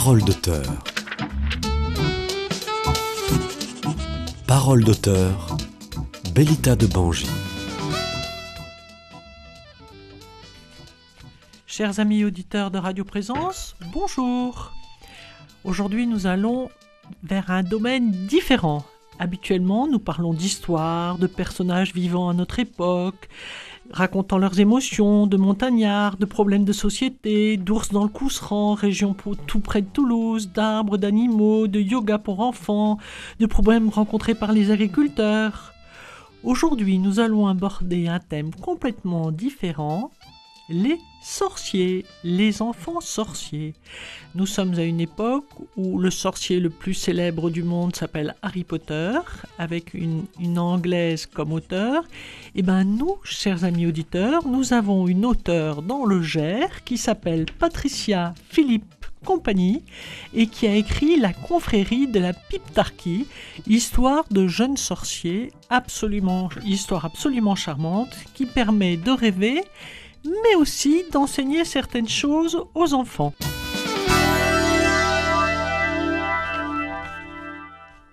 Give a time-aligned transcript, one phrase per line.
[0.00, 0.62] Parole d'auteur.
[4.46, 5.56] Parole d'auteur.
[6.32, 7.26] Bellita de Bangy.
[11.66, 14.72] Chers amis auditeurs de Radio Présence, bonjour.
[15.64, 16.70] Aujourd'hui, nous allons
[17.24, 18.84] vers un domaine différent.
[19.18, 23.28] Habituellement, nous parlons d'histoire, de personnages vivant à notre époque,
[23.90, 29.14] racontant leurs émotions, de montagnards, de problèmes de société, d'ours dans le Cousseran, région
[29.46, 32.98] tout près de Toulouse, d'arbres, d'animaux, de yoga pour enfants,
[33.40, 35.72] de problèmes rencontrés par les agriculteurs.
[36.44, 40.10] Aujourd'hui, nous allons aborder un thème complètement différent,
[40.68, 43.74] les sorciers, les enfants sorciers.
[44.34, 48.64] Nous sommes à une époque où le sorcier le plus célèbre du monde s'appelle Harry
[48.64, 49.18] Potter,
[49.58, 50.26] avec une,
[50.58, 52.04] anglaise comme auteur.
[52.54, 56.98] Et eh ben nous, chers amis auditeurs, nous avons une auteure dans le Gers qui
[56.98, 59.82] s'appelle Patricia Philippe compagnie
[60.34, 63.26] et qui a écrit La confrérie de la Piptarchie,
[63.66, 69.64] histoire de jeunes sorciers, absolument, histoire absolument charmante qui permet de rêver
[70.24, 73.34] mais aussi d'enseigner certaines choses aux enfants.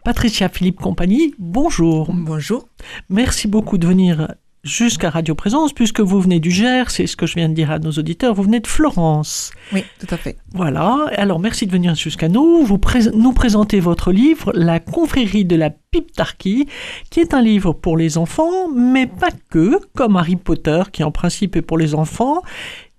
[0.03, 2.11] Patricia Philippe Compagnie, bonjour.
[2.13, 2.67] Bonjour.
[3.09, 7.27] Merci beaucoup de venir jusqu'à Radio Présence, puisque vous venez du Gers, c'est ce que
[7.27, 9.51] je viens de dire à nos auditeurs, vous venez de Florence.
[9.71, 10.37] Oui, tout à fait.
[10.53, 12.65] Voilà, alors merci de venir jusqu'à nous.
[12.65, 12.79] Vous
[13.13, 16.67] nous présentez votre livre, La confrérie de la Piptarchie,
[17.11, 21.11] qui est un livre pour les enfants, mais pas que, comme Harry Potter, qui en
[21.11, 22.41] principe est pour les enfants.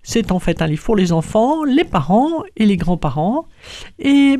[0.03, 3.45] C'est en fait un livre pour les enfants, les parents et les grands-parents.
[3.99, 4.39] Et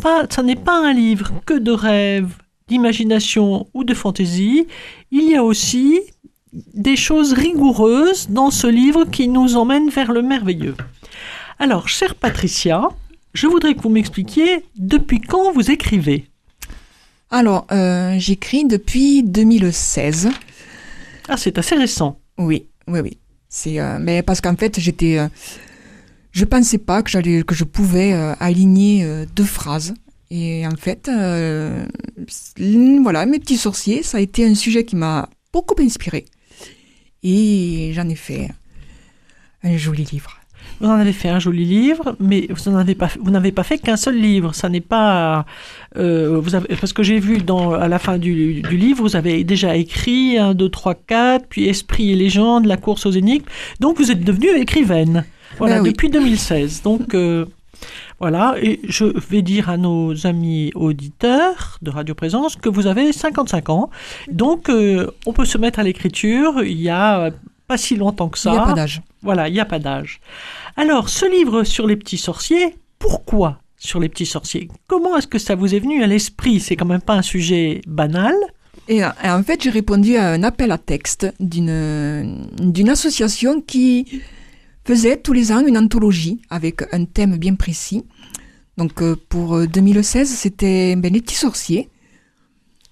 [0.00, 2.36] pas, ça n'est pas un livre que de rêves,
[2.68, 4.68] d'imagination ou de fantaisie.
[5.10, 5.98] Il y a aussi
[6.52, 10.76] des choses rigoureuses dans ce livre qui nous emmène vers le merveilleux.
[11.58, 12.88] Alors, chère Patricia,
[13.34, 16.26] je voudrais que vous m'expliquiez depuis quand vous écrivez.
[17.30, 20.28] Alors, euh, j'écris depuis 2016.
[21.28, 22.18] Ah, c'est assez récent.
[22.36, 23.18] Oui, oui, oui.
[23.48, 25.28] C'est, euh, mais parce qu'en fait, j'étais, euh,
[26.32, 29.94] je pensais pas que j'allais, que je pouvais aligner deux phrases.
[30.30, 31.10] Et en fait,
[33.02, 36.26] voilà, mes petits sorciers, ça a été un sujet qui m'a beaucoup inspiré.
[37.22, 38.50] Et j'en ai fait
[39.62, 40.38] un joli livre.
[40.80, 43.78] Vous en avez fait un joli livre, mais vous n'avez pas, vous n'avez pas fait
[43.78, 44.54] qu'un seul livre.
[44.54, 45.46] Ça n'est pas,
[45.96, 49.16] euh, vous avez, parce que j'ai vu dans, à la fin du, du, livre, vous
[49.16, 53.44] avez déjà écrit 1, 2, 3, 4, puis Esprit et légende, la course aux énigmes.
[53.80, 55.24] Donc vous êtes devenue écrivaine.
[55.58, 56.82] Voilà, ben depuis 2016.
[56.82, 57.46] Donc, euh,
[58.20, 63.12] voilà, et je vais dire à nos amis auditeurs de Radio Présence que vous avez
[63.12, 63.90] 55 ans.
[64.30, 66.62] Donc, euh, on peut se mettre à l'écriture.
[66.62, 67.30] Il y a
[67.66, 68.50] pas si longtemps que ça.
[68.50, 69.02] Il n'y a pas d'âge.
[69.22, 70.20] Voilà, il n'y a pas d'âge.
[70.76, 74.68] Alors, ce livre sur les petits sorciers, pourquoi sur les petits sorciers?
[74.86, 76.60] Comment est-ce que ça vous est venu à l'esprit?
[76.60, 78.34] C'est quand même pas un sujet banal.
[78.88, 84.22] Et, en fait, j'ai répondu à un appel à texte d'une d'une association qui
[84.84, 88.04] faisait tous les ans une anthologie avec un thème bien précis.
[88.76, 91.88] Donc euh, pour 2016, euh, c'était ben, les petits sorciers.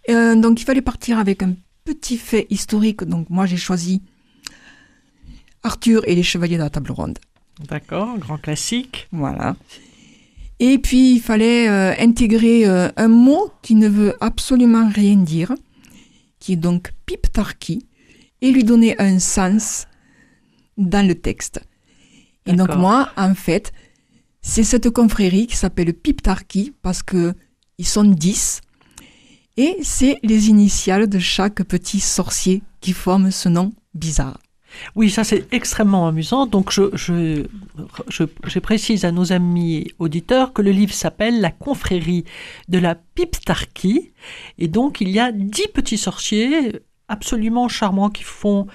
[0.08, 3.04] Euh, donc il fallait partir avec un petit fait historique.
[3.04, 4.02] Donc moi j'ai choisi
[5.62, 7.18] Arthur et les chevaliers de la table ronde.
[7.68, 9.08] D'accord, grand classique.
[9.12, 9.56] Voilà.
[10.58, 11.68] Et puis il fallait
[11.98, 15.52] intégrer un mot qui ne veut absolument rien dire,
[16.38, 17.86] qui est donc piptarchie,
[18.42, 19.86] et lui donner un sens
[20.76, 21.60] dans le texte.
[22.46, 23.72] Et donc moi, en fait,
[24.40, 27.34] c'est cette confrérie qui s'appelle Piptarki parce que
[27.78, 28.60] ils sont dix
[29.56, 34.38] et c'est les initiales de chaque petit sorcier qui forment ce nom bizarre.
[34.94, 36.46] Oui, ça c'est extrêmement amusant.
[36.46, 37.44] Donc je, je,
[38.08, 42.24] je, précise à nos amis auditeurs que le livre s'appelle La confrérie
[42.68, 44.12] de la Piptarchie.
[44.58, 46.72] Et donc il y a dix petits sorciers
[47.08, 48.66] absolument charmants qui font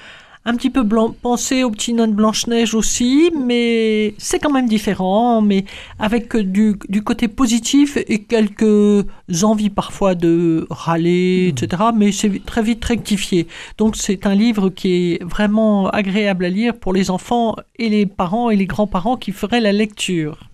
[0.46, 4.68] un petit peu blanc, pensé au petit nain de Blanche-Neige aussi, mais c'est quand même
[4.68, 5.66] différent, mais
[5.98, 9.06] avec du, du, côté positif et quelques
[9.42, 11.64] envies parfois de râler, hmm.
[11.64, 11.84] etc.
[11.96, 13.48] Mais c'est très vite rectifié.
[13.80, 18.06] Donc c'est un livre qui est vraiment agréable à lire pour les enfants et les
[18.06, 20.50] parents et les grands-parents qui feraient la lecture.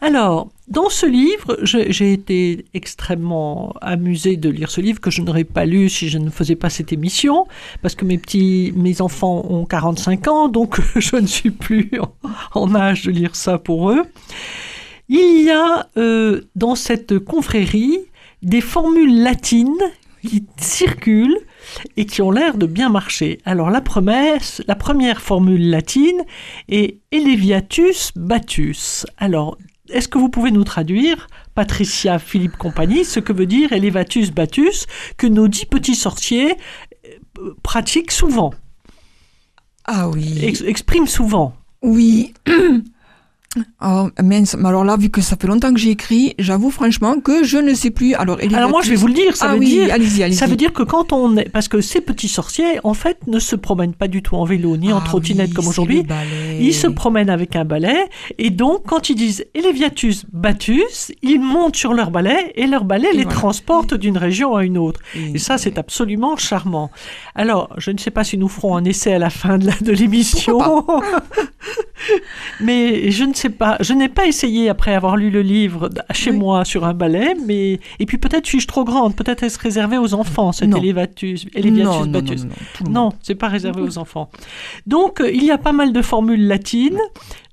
[0.00, 5.44] Alors, dans ce livre, j'ai été extrêmement amusée de lire ce livre que je n'aurais
[5.44, 7.46] pas lu si je ne faisais pas cette émission,
[7.82, 11.90] parce que mes petits, mes enfants ont 45 ans, donc je ne suis plus
[12.54, 14.04] en, âge de lire ça pour eux.
[15.10, 17.98] Il y a euh, dans cette confrérie
[18.42, 19.76] des formules latines
[20.26, 21.38] qui circulent
[21.98, 23.38] et qui ont l'air de bien marcher.
[23.44, 26.22] Alors la, promesse, la première formule latine
[26.70, 29.04] est Eleviatus Batus.
[29.18, 29.58] Alors
[29.94, 34.86] est-ce que vous pouvez nous traduire, Patricia Philippe Compagnie, ce que veut dire Elevatus Batus,
[35.16, 36.54] que nos dix petits sorciers
[37.38, 38.52] euh, pratiquent souvent,
[39.84, 40.38] Ah oui.
[40.42, 42.34] ex- expriment souvent Oui.
[43.82, 47.20] Oh, mince, mais alors là, vu que ça fait longtemps que j'ai écrit, j'avoue franchement
[47.20, 48.14] que je ne sais plus.
[48.14, 49.88] Alors, Alors moi, je vais vous le dire, ça ah veut oui, dire...
[49.92, 50.36] allez-y, allez-y.
[50.36, 51.48] Ça veut dire que quand on est...
[51.48, 54.76] Parce que ces petits sorciers, en fait, ne se promènent pas du tout en vélo,
[54.76, 56.04] ni en Ah trottinette oui, comme aujourd'hui.
[56.60, 57.96] Ils se promènent avec un balai,
[58.38, 63.08] et donc quand ils disent Eleviatus Batus, ils montent sur leur balai, et leur balai
[63.12, 63.38] Et les voilà.
[63.38, 65.00] transporte d'une région à une autre.
[65.14, 66.90] Et- Et ça, c'est absolument charmant.
[67.34, 69.78] Alors, je ne sais pas si nous ferons un essai à la fin de la-
[69.80, 70.58] de l'émission.
[72.60, 73.76] mais je ne sais pas.
[73.80, 76.36] Je n'ai pas essayé après avoir lu le livre chez Oui.
[76.38, 79.14] moi sur un balai, mais et puis peut-être suis-je trop grande.
[79.16, 80.78] Peut-être est-ce réservé aux enfants cet Non.
[80.78, 82.44] Elevatus, Eleviatus non, Batus.
[82.44, 84.30] non, non, c'est pas réservé aux enfants.
[84.86, 86.98] Donc, euh, il y a pas mal de formules latines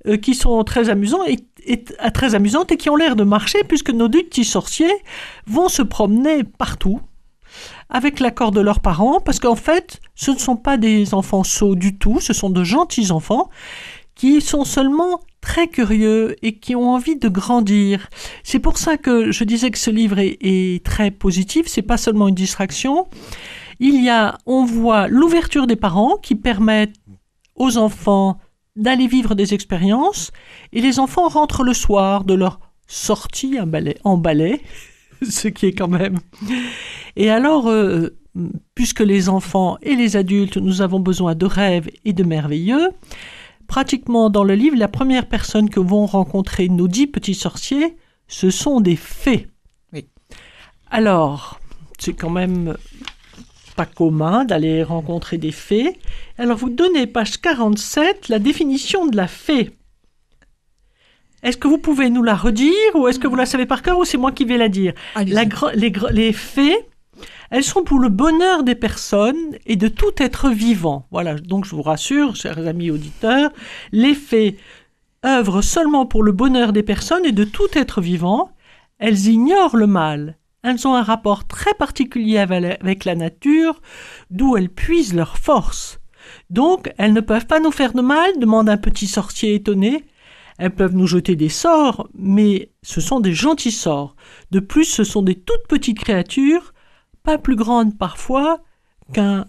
[0.08, 3.24] euh, qui sont très amusantes et, et- euh, très amusantes et qui ont l'air de
[3.24, 4.94] marcher puisque nos deux petits sorciers
[5.48, 7.00] vont se promener partout
[7.90, 11.76] avec l'accord de leurs parents parce qu'en fait, ce ne sont pas des enfants sots
[11.76, 13.50] du tout, ce sont de gentils enfants
[14.16, 18.08] qui sont seulement très curieux et qui ont envie de grandir.
[18.44, 22.28] C'est pour ça que je disais que ce livre est, très positif, c'est pas seulement
[22.28, 23.08] une distraction.
[23.80, 26.96] Il y a, on voit l'ouverture des parents qui permettent
[27.56, 28.38] aux enfants
[28.76, 30.32] d'aller vivre des expériences
[30.72, 34.22] et les enfants rentrent le soir de leur sortie en balai, en
[35.30, 36.20] ce qui est quand même.
[37.16, 38.18] Et alors, euh,
[38.76, 42.90] puisque les enfants et les adultes, nous avons besoin de rêves et de merveilleux,
[43.72, 47.96] pratiquement dans le livre, la première personne que vont rencontrer nos dix petits sorciers,
[48.28, 49.48] ce sont des fées.
[49.94, 50.06] Oui.
[50.90, 51.58] Alors,
[51.98, 52.76] c'est quand même
[53.78, 55.98] pas commun d'aller rencontrer des fées.
[56.38, 59.72] Alors, vous donnez, page 47, la définition de la fée.
[61.42, 63.98] Est-ce que vous pouvez nous la redire ou est-ce que vous la savez par cœur
[63.98, 64.94] ou c'est moi qui vais la dire?
[65.16, 66.78] La les fées,
[67.50, 71.08] elles sont pour le bonheur des personnes et de tout être vivant.
[71.12, 73.52] Voilà, donc je vous rassure, chers amis auditeurs,
[73.92, 74.58] les fées
[75.26, 78.52] œuvrent seulement pour le bonheur des personnes et de tout être vivant.
[79.00, 80.38] Elles ignorent le mal.
[80.64, 83.82] Elles ont un rapport très particulier avec la nature,
[84.30, 86.00] d'où elles puisent leur force.
[86.50, 90.06] Donc, elles ne peuvent pas nous faire de mal, demande un petit sorcier étonné.
[90.60, 94.16] Elles peuvent nous jeter des sorts, mais ce sont des gentils sorts.
[94.52, 96.74] De plus, ce sont des toutes petites créatures,
[97.24, 98.62] pas plus grandes parfois
[99.14, 99.46] qu'un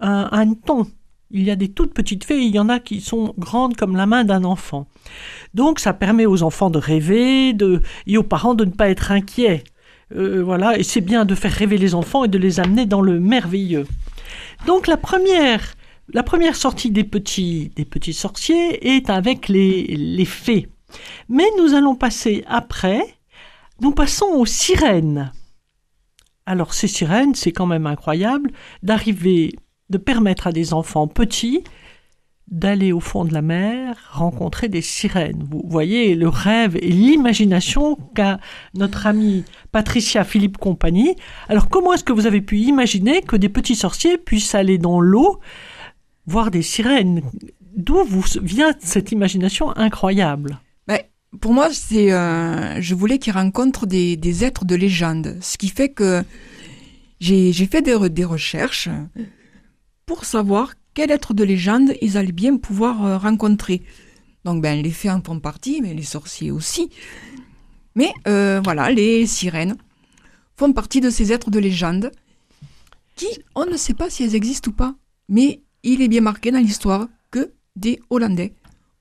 [0.00, 0.86] un hanneton.
[1.30, 3.96] Il y a des toutes petites fées, il y en a qui sont grandes comme
[3.96, 4.88] la main d'un enfant.
[5.54, 7.54] Donc ça permet aux enfants de rêver,
[8.06, 9.62] et aux parents de ne pas être inquiets.
[10.16, 13.00] Euh, voilà, et c'est bien de faire rêver les enfants et de les amener dans
[13.00, 13.86] le merveilleux.
[14.66, 15.74] Donc la première,
[16.12, 20.68] la première sortie des petits, des petits sorciers est avec les, les fées.
[21.28, 23.02] Mais nous allons passer après,
[23.80, 25.30] nous passons aux sirènes.
[26.46, 28.50] Alors ces sirènes, c'est quand même incroyable
[28.82, 29.56] d'arriver,
[29.88, 31.62] de permettre à des enfants petits
[32.50, 35.46] d'aller au fond de la mer rencontrer des sirènes.
[35.48, 38.40] Vous voyez le rêve et l'imagination qu'a
[38.74, 41.14] notre amie Patricia Philippe Compagnie.
[41.48, 45.00] Alors comment est-ce que vous avez pu imaginer que des petits sorciers puissent aller dans
[45.00, 45.38] l'eau
[46.26, 47.22] voir des sirènes?
[47.76, 48.02] D'où
[48.42, 50.58] vient cette imagination incroyable?
[51.38, 55.38] Pour moi, c'est, euh, je voulais qu'ils rencontrent des, êtres de légende.
[55.40, 56.24] Ce qui fait que
[57.20, 58.88] j'ai, fait des recherches
[60.06, 63.82] pour savoir quel être de légende ils allaient bien pouvoir euh, rencontrer.
[64.44, 66.90] Donc, ben, les fées en font partie, mais les sorciers aussi.
[67.94, 69.76] Mais euh, voilà, les sirènes
[70.56, 72.10] font partie de ces êtres de légende
[73.14, 74.94] qui, on ne sait pas si elles existent ou pas,
[75.28, 78.54] mais il est bien marqué dans l'histoire que des Hollandais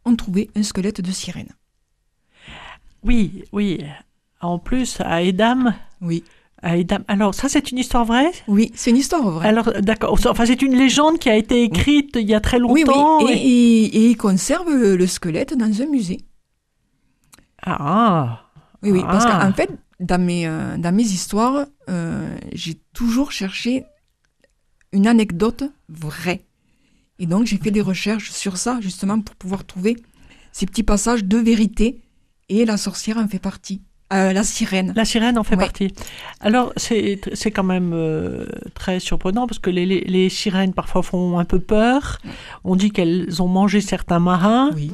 [0.06, 1.54] ont trouvé un squelette de sirène.
[3.04, 3.80] Oui, oui.
[4.42, 6.24] En plus, à Edam, Oui,
[6.62, 7.04] à Edam.
[7.08, 8.32] Alors ça, c'est une histoire vraie?
[8.48, 9.48] Oui, c'est une histoire vraie.
[9.48, 10.18] Alors, d'accord.
[10.28, 13.24] Enfin, c'est une légende qui a été écrite il y a très oui, longtemps.
[13.26, 16.20] oui, et, et- et- et ils conservent le, le squelette dans un musée.
[17.62, 18.46] Ah,
[18.82, 19.40] Oui, oui, parce Ah.
[19.46, 23.84] qu'en fait, dans mes, euh, dans mes histoires, euh, j'ai toujours cherché
[24.94, 26.46] une anecdote vraie.
[27.20, 29.98] Et donc, j'ai fait des recherches sur ça, justement, pour pouvoir trouver
[30.54, 32.02] ces petits passages de vérité.
[32.50, 33.82] Et la sorcière en fait partie.
[34.12, 34.92] Euh, la sirène.
[34.96, 35.62] la sirène en fait Ouais.
[35.66, 35.94] partie.
[36.40, 37.20] Alors, c'est
[37.54, 41.60] quand même euh, très surprenant parce que les, les, les sirènes parfois font un peu
[41.60, 42.18] peur.
[42.64, 44.72] On dit qu'elles ont mangé certains marins.
[44.76, 44.92] Oui.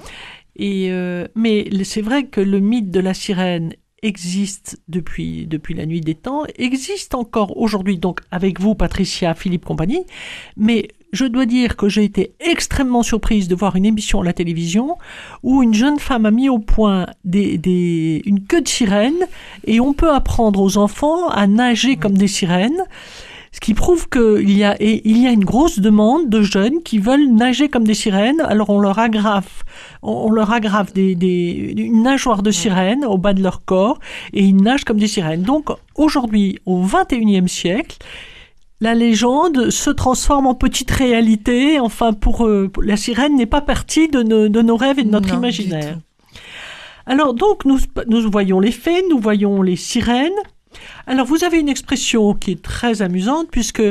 [0.57, 5.85] Et euh, mais c'est vrai que le mythe de la sirène existe depuis, depuis la
[5.85, 10.05] nuit des temps, existe encore aujourd'hui, donc avec vous, Patricia, Philippe, compagnie,
[10.57, 14.33] mais je dois dire que j'ai été extrêmement surprise de voir une émission à la
[14.33, 14.97] télévision
[15.43, 19.27] où une jeune femme a mis au point des, des, une queue de sirène
[19.65, 22.83] et on peut apprendre aux enfants à nager comme des sirènes.
[23.55, 26.83] Ce qui prouve qu'il y a, et il y a une grosse demande de jeunes
[26.83, 28.41] qui veulent nager comme des sirènes.
[28.41, 29.47] Alors on leur aggrave,
[30.01, 33.99] on, leur aggrave des, des, une nageoire de sirène au bas de leur corps
[34.33, 35.43] et ils nagent comme des sirènes.
[35.43, 37.97] Donc aujourd'hui, au 21e siècle,
[38.81, 41.79] la légende se transforme en petite réalité.
[41.79, 45.27] Enfin, pour eux, la sirène n'est pas partie de, de, nos rêves et de notre
[45.27, 45.99] Non, du imaginaire.
[47.05, 50.31] Alors donc nous, nous voyons les fées, nous voyons les sirènes.
[51.07, 53.83] Alors vous avez une expression qui est très amusante puisque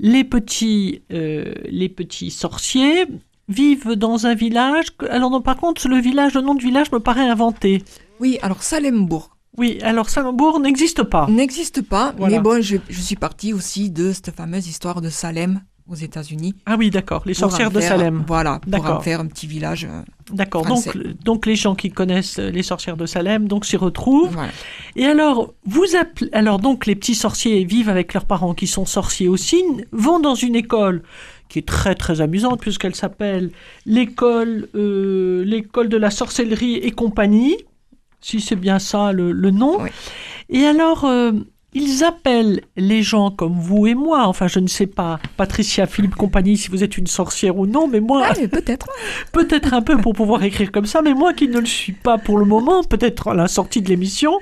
[0.00, 3.06] les petits, euh, les petits sorciers
[3.48, 4.86] vivent dans un village.
[5.10, 7.82] Alors non, par contre le village, le nom de village me paraît inventé.
[8.20, 11.26] Oui, alors Salembourg Oui, alors Salembourg n'existe pas.
[11.28, 12.36] n'existe pas, Voilà.
[12.36, 16.54] mais bon, je, je suis partie aussi de cette fameuse histoire de Salem aux États-Unis.
[16.64, 18.24] Ah oui, d'accord, les sorcières de faire- Salem.
[18.26, 18.96] Voilà, pour D'accord.
[18.96, 19.84] en faire un petit village.
[19.90, 20.00] euh,
[20.32, 20.64] D'accord.
[20.64, 24.32] Donc, donc les gens qui connaissent euh, les sorcières de Salem donc s'y retrouvent.
[24.32, 24.52] voilà.
[24.96, 28.86] Et alors, vous appelez, alors donc les petits sorciers vivent avec leurs parents qui sont
[28.86, 31.02] sorciers aussi, vont dans une école
[31.50, 33.50] qui est très très amusante puisqu'elle s'appelle
[33.84, 37.56] l'école euh, l'école de la sorcellerie et compagnie,
[38.22, 39.82] si c'est bien ça le, le nom.
[39.82, 39.90] Oui.
[40.48, 41.32] Et alors euh,
[41.74, 46.14] ils appellent les gens comme vous et moi, enfin je ne sais pas, Patricia, Philippe,
[46.14, 48.88] compagnie, si vous êtes une sorcière ou non, mais moi, Ah, peut-être.
[49.32, 52.18] peut-être un peu pour pouvoir écrire comme ça, mais moi qui ne le suis pas
[52.18, 54.32] pour le moment, peut-être à la sortie de l'émission,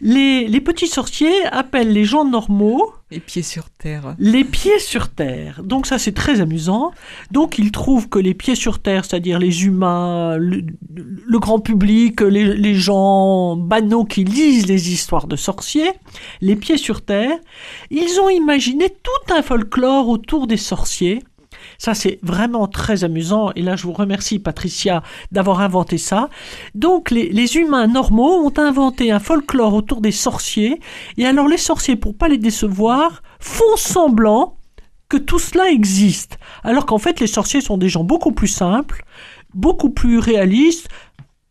[0.00, 4.14] les, les petits sorciers appellent les gens normaux Les pieds sur terre.
[4.18, 5.62] les pieds sur terre.
[5.64, 6.92] Donc ça c'est très amusant.
[7.30, 10.62] Donc ils trouvent que les pieds sur terre, c'est-à-dire les humains, le,
[10.94, 15.90] le grand public, les, les gens banaux qui lisent les histoires de sorciers,
[16.40, 17.36] les pieds sur terre,
[17.90, 21.22] ils ont imaginé tout un folklore autour des sorciers.
[21.78, 23.52] Ça, c'est vraiment très amusant.
[23.54, 26.28] Et là, je vous remercie, Patricia, d'avoir inventé ça.
[26.74, 30.80] Donc, les, les humains normaux ont inventé un folklore autour des sorciers.
[31.18, 34.56] Et alors, les sorciers, pour pas les décevoir, font semblant
[35.08, 36.38] que tout cela existe.
[36.64, 39.04] Alors qu'en fait, les sorciers sont des gens beaucoup plus simples,
[39.54, 40.88] beaucoup plus réalistes.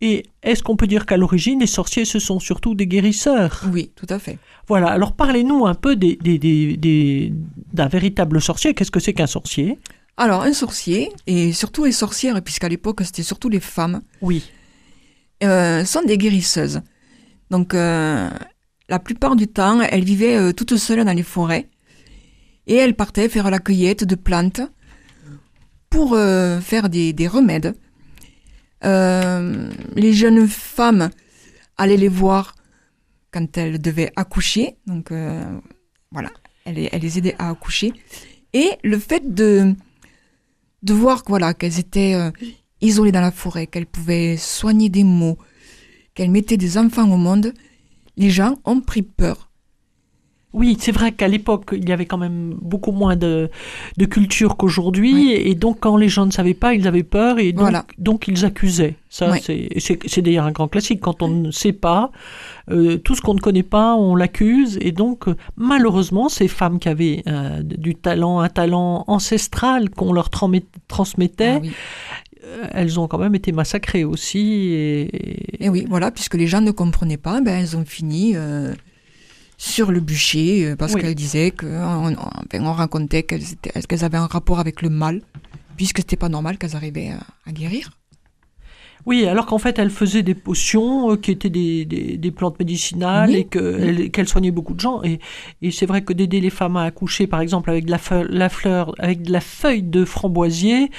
[0.01, 3.63] Et est-ce qu'on peut dire qu'à l'origine, les sorciers, ce sont surtout des guérisseurs?
[3.73, 4.37] Oui, tout à fait.
[4.67, 7.33] Voilà, alors parlez-nous un peu des, des- des- des-
[7.73, 8.73] d'un véritable sorcier.
[8.75, 9.79] Qu'est-ce que c'est qu'un sorcier?
[10.17, 14.43] Alors, un sorcier, et surtout les sorcières, puisqu'à l'époque c'était surtout les femmes, Oui.
[15.43, 16.81] euh, sont des guérisseuses.
[17.51, 18.29] Donc, euh,
[18.89, 21.69] la plupart du temps, elles vivaient euh, toutes seules dans les forêts
[22.65, 24.61] et elles partaient faire la cueillette de plantes
[25.89, 26.17] pour
[26.61, 27.73] faire des, des remèdes.
[28.83, 31.09] Les jeunes femmes
[31.77, 32.55] allaient les voir
[33.31, 34.75] quand elles devaient accoucher.
[34.85, 35.11] Donc,
[36.11, 36.29] voilà,
[36.65, 37.93] elles, les- elles les aidaient à accoucher.
[38.53, 39.73] Et le fait de,
[40.87, 42.31] de voir voilà, qu'elles étaient euh,
[42.81, 45.37] isolées dans la forêt, qu'elles pouvaient soigner des maux,
[46.15, 47.53] qu'elles mettaient des enfants au monde,
[48.15, 49.46] les gens ont pris peur.
[50.53, 53.49] Oui, c'est vrai qu'à l'époque, il y avait quand même beaucoup moins de,
[53.97, 55.13] de culture qu'aujourd'hui.
[55.13, 55.31] Oui.
[55.43, 57.85] Et donc, quand les gens ne savaient pas, ils avaient peur et donc, Voilà.
[57.97, 58.95] donc ils accusaient.
[59.09, 59.39] Ça, Oui.
[59.43, 61.01] c'est, d'ailleurs un grand classique.
[61.01, 62.11] Quand on ne sait pas,
[62.71, 64.77] euh, tout ce qu'on ne connaît pas, on l'accuse.
[64.81, 70.13] Et donc, euh, malheureusement, ces femmes qui avaient euh, du talent, un talent ancestral qu'on
[70.13, 71.71] leur transmet- transmettait, Ah oui.
[72.71, 74.69] elles ont quand même été massacrées aussi.
[74.73, 78.73] Et, Et oui, voilà, puisque les gens ne comprenaient pas, ben, elles ont fini euh,
[79.57, 81.01] sur le bûcher euh, parce Oui.
[81.01, 83.43] qu'elles disaient que on, racontait qu'elles
[83.87, 85.21] qu'elles avaient un rapport avec le mal,
[85.75, 87.91] puisque c'était pas normal qu'elles arrivaient à, à guérir.
[89.07, 92.59] Oui, alors qu'en fait, elle faisait des potions euh, qui étaient des, des, des plantes
[92.59, 93.35] médicinales Oui.
[93.37, 95.01] et que- elle- qu'elle soignait beaucoup de gens.
[95.03, 95.19] Et,
[95.61, 98.27] et c'est vrai que d'aider les femmes à accoucher, par exemple, avec de la, feu-
[98.29, 100.91] la fleur, avec de la feuille de framboisier,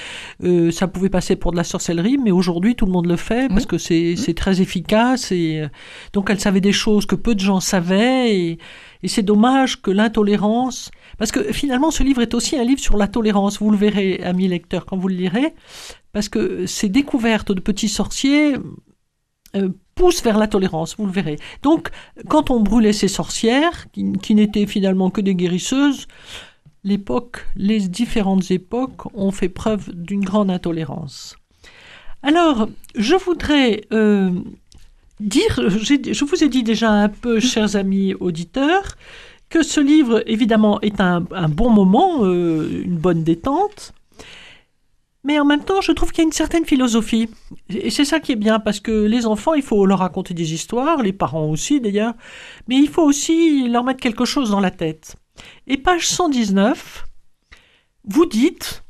[0.42, 3.48] euh, ça pouvait passer pour de la sorcellerie, mais aujourd'hui, tout le monde le fait
[3.48, 5.30] parce que c'est très efficace.
[5.30, 5.68] Et euh,
[6.14, 8.34] donc, elle savait des choses que peu de gens savaient.
[8.34, 8.58] Et,
[9.02, 12.96] et c'est dommage que l'intolérance, parce que finalement, ce livre est aussi un livre sur
[12.96, 13.60] la tolérance.
[13.60, 15.54] Vous le verrez, amis lecteurs, quand vous le lirez
[16.12, 18.56] parce que ces découvertes de petits sorciers
[19.56, 21.36] euh, poussent vers la tolérance, vous le verrez.
[21.62, 21.90] Donc,
[22.28, 26.06] quand on brûlait ces sorcières, qui, n'étaient finalement que des guérisseuses,
[26.84, 31.36] l'époque, les différentes époques ont fait preuve d'une grande intolérance.
[32.22, 34.32] Alors, je voudrais euh,
[35.20, 38.96] dire, je vous ai dit déjà un peu, chers amis auditeurs,
[39.48, 43.94] que ce livre, évidemment, est un, un bon moment, euh, une bonne détente.
[45.24, 47.28] Mais en même temps, je trouve qu'il y a une certaine philosophie.
[47.68, 50.54] Et c'est ça qui est bien, parce que les enfants, il faut leur raconter des
[50.54, 52.14] histoires, les parents aussi d'ailleurs,
[52.68, 55.16] mais il faut aussi leur mettre quelque chose dans la tête.
[55.66, 57.06] Et page 119,
[58.04, 58.84] vous dites,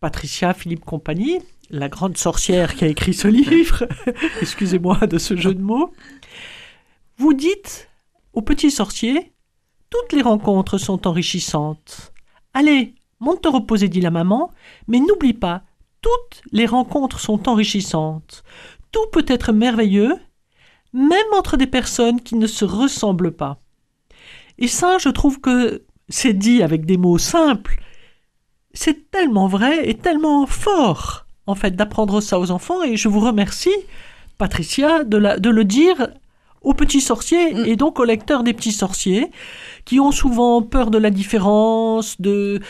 [0.00, 1.40] Patricia Philippe Compagnie,
[1.74, 3.86] la grande sorcière qui a écrit ce livre,
[4.40, 5.92] excusez-moi de ce jeu de mots,
[7.16, 7.90] vous dites
[8.32, 9.32] au petit sorcier,
[9.90, 12.12] toutes les rencontres sont enrichissantes.
[12.52, 14.52] Allez, monte te reposer, dit la maman,
[14.86, 15.62] mais n'oublie pas,
[16.00, 18.44] toutes les rencontres sont enrichissantes.
[18.92, 20.16] Tout peut être merveilleux,
[20.92, 23.60] même entre des personnes qui ne se ressemblent pas.
[24.58, 27.80] Et ça, je trouve que c'est dit avec des mots simples.
[28.72, 32.82] C'est tellement vrai et tellement fort, en fait, d'apprendre ça aux enfants.
[32.82, 33.74] Et je vous remercie,
[34.38, 36.08] Patricia, de, de le dire
[36.64, 37.66] aux petits sorciers mm.
[37.66, 39.30] et donc aux lecteurs des petits sorciers
[39.84, 42.60] qui ont souvent peur de la différence, de,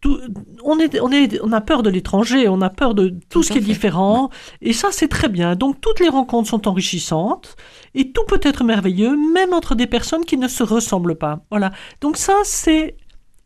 [0.00, 0.18] tout.
[0.64, 3.52] On, est, on, est, on a peur de l'étranger, on a peur de tout, ce
[3.52, 4.30] qui est différent.
[4.62, 5.56] Et ça, c'est très bien.
[5.56, 7.56] Donc, toutes les rencontres sont enrichissantes
[7.94, 11.40] et tout peut être merveilleux, même entre des personnes qui ne se ressemblent pas.
[11.50, 11.70] Voilà.
[12.00, 12.96] Donc, ça, c'est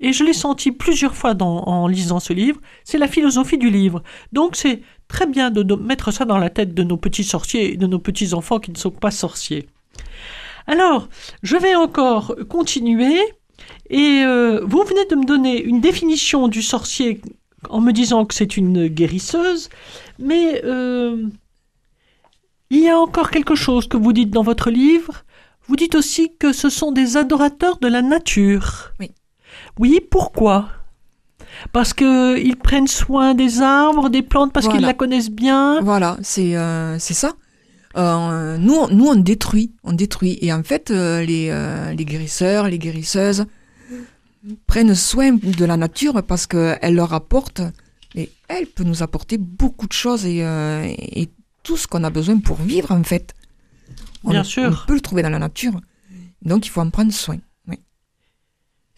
[0.02, 4.02] et je l'ai senti plusieurs fois en lisant ce livre, c'est la philosophie du livre.
[4.32, 7.76] Donc c'est très bien de mettre ça dans la tête de nos petits sorciers et
[7.76, 9.66] de nos petits enfants qui ne sont pas sorciers.
[10.66, 11.08] Alors,
[11.42, 13.18] je vais encore continuer.
[13.90, 17.20] Et euh, vous venez de me donner une définition du sorcier
[17.68, 19.68] en me disant que c'est une guérisseuse,
[20.18, 21.28] mais euh,
[22.70, 25.24] il y a encore quelque chose que vous dites dans votre livre.
[25.68, 28.92] Vous dites aussi que ce sont des adorateurs de la nature.
[28.98, 29.12] Oui.
[29.78, 30.68] Oui, pourquoi?
[31.72, 35.80] Parce qu'ils prennent soin des arbres, des plantes, parce qu'ils la connaissent bien.
[35.80, 37.34] Voilà, c'est euh, ça.
[37.96, 40.38] Euh, nous, nous, on détruit, on détruit.
[40.40, 43.44] Et en fait, euh, les, euh, les guérisseurs, les guérisseuses
[44.66, 47.60] prennent soin de la nature parce qu'elle leur apporte,
[48.14, 51.28] et elle peut nous apporter beaucoup de choses et, et
[51.62, 53.34] tout ce qu'on a besoin pour vivre en fait.
[54.24, 54.82] Bien sûr.
[54.82, 55.80] On peut le trouver dans la nature.
[56.42, 57.38] Donc il faut en prendre soin.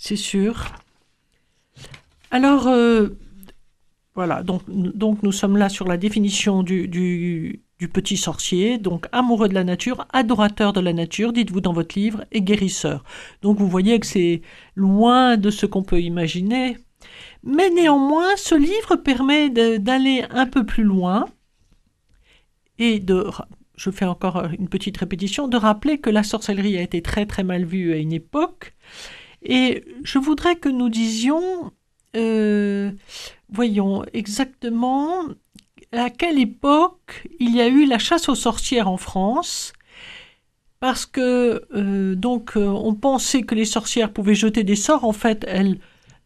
[0.07, 0.67] C'est sûr.
[2.31, 2.69] Alors,
[4.15, 9.49] voilà, donc, nous sommes là sur la définition du, du, du petit sorcier, donc amoureux
[9.49, 13.03] de la nature, adorateur de la nature, dites-vous dans votre livre, et guérisseur.
[13.41, 14.43] Donc vous voyez que c'est
[14.75, 16.77] loin de ce qu'on peut imaginer.
[17.43, 21.25] Mais néanmoins, ce livre permet d'aller un peu plus loin
[22.79, 23.27] et de,
[23.75, 27.43] je fais encore une petite répétition, de rappeler que la sorcellerie a été très très
[27.43, 28.75] mal vue à une époque.
[29.45, 31.73] Et je voudrais que nous disions,
[32.17, 32.91] euh,
[33.51, 35.11] voyons exactement
[35.93, 39.73] à quelle époque il y a eu la chasse aux sorcières en France
[40.81, 45.05] parce que euh, donc euh, on pensait que les sorcières pouvaient jeter des sorts.
[45.05, 45.79] En fait, elles,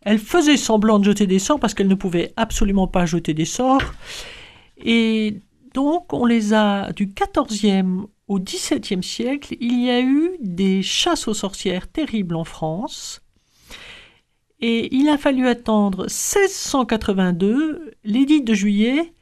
[0.02, 3.44] elles faisaient semblant de jeter des sorts parce qu'elles ne pouvaient absolument pas jeter des
[3.44, 3.82] sorts.
[4.78, 5.40] Et
[5.74, 11.26] donc on les a du 14e au 17e siècle, il y a eu des chasses
[11.28, 13.22] aux sorcières terribles en France.
[14.60, 19.14] Et il a fallu attendre 1682, l'édit de juillet,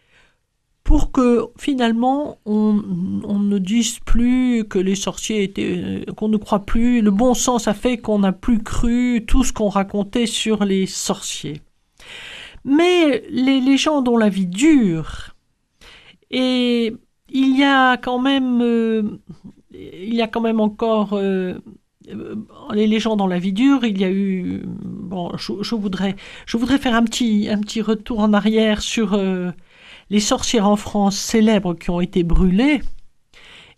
[0.83, 6.65] pour que finalement on, ne dise plus que les sorciers étaient, euh, qu'on ne croit
[6.65, 7.03] plus.
[7.03, 10.87] Le bon sens a fait qu'on n'a plus cru tout ce qu'on racontait sur les
[10.87, 11.61] sorciers.
[12.65, 15.35] Mais les légendes ont la vie dure.
[16.31, 16.95] Et
[17.29, 19.03] il y a quand même, euh,
[19.73, 21.55] il y a quand même encore euh,
[22.73, 23.85] les légendes ont la vie dure.
[23.85, 26.15] Il y a eu, bon, je, voudrais,
[26.47, 29.19] je voudrais faire un petit, un petit retour en arrière sur
[30.11, 32.81] les sorcières en France célèbres qui ont été brûlées,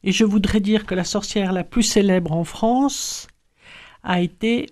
[0.04, 3.28] et je voudrais dire que la sorcière la plus célèbre en France
[4.02, 4.66] a été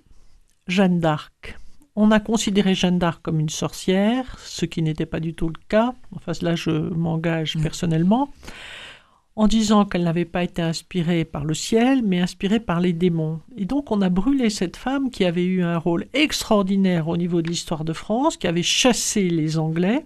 [0.66, 1.58] Jeanne d'Arc.
[1.96, 5.58] On a considéré Jeanne d'Arc comme une sorcière, ce qui n'était pas du tout le
[5.68, 5.94] cas.
[6.14, 7.62] Enfin, là, je m'engage mm.
[7.62, 8.30] personnellement,
[9.34, 13.40] en disant qu'elle n'avait pas été inspirée par le ciel, mais inspirée par les démons.
[13.56, 17.40] Et donc, on a brûlé cette femme qui avait eu un rôle extraordinaire au niveau
[17.40, 20.04] de l'histoire de France, qui avait chassé les Anglais,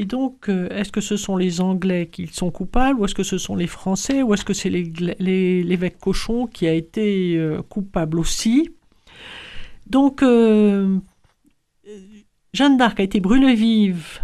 [0.00, 3.24] et donc, euh, est-ce que ce sont les Anglais qui sont coupables, ou est-ce que
[3.24, 8.20] ce sont les Français, ou est-ce que c'est l'évêque Cochon qui a été euh, coupable
[8.20, 8.70] aussi?
[9.88, 10.98] Donc, euh,
[12.52, 14.20] Jeanne d'Arc a été brûlée vive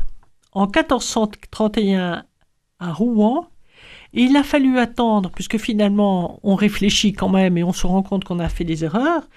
[0.52, 2.24] en 1431
[2.80, 3.48] à Rouen,
[4.16, 8.02] et il a fallu attendre, puisque finalement on réfléchit quand même et on se rend
[8.02, 9.28] compte qu'on a fait des erreurs,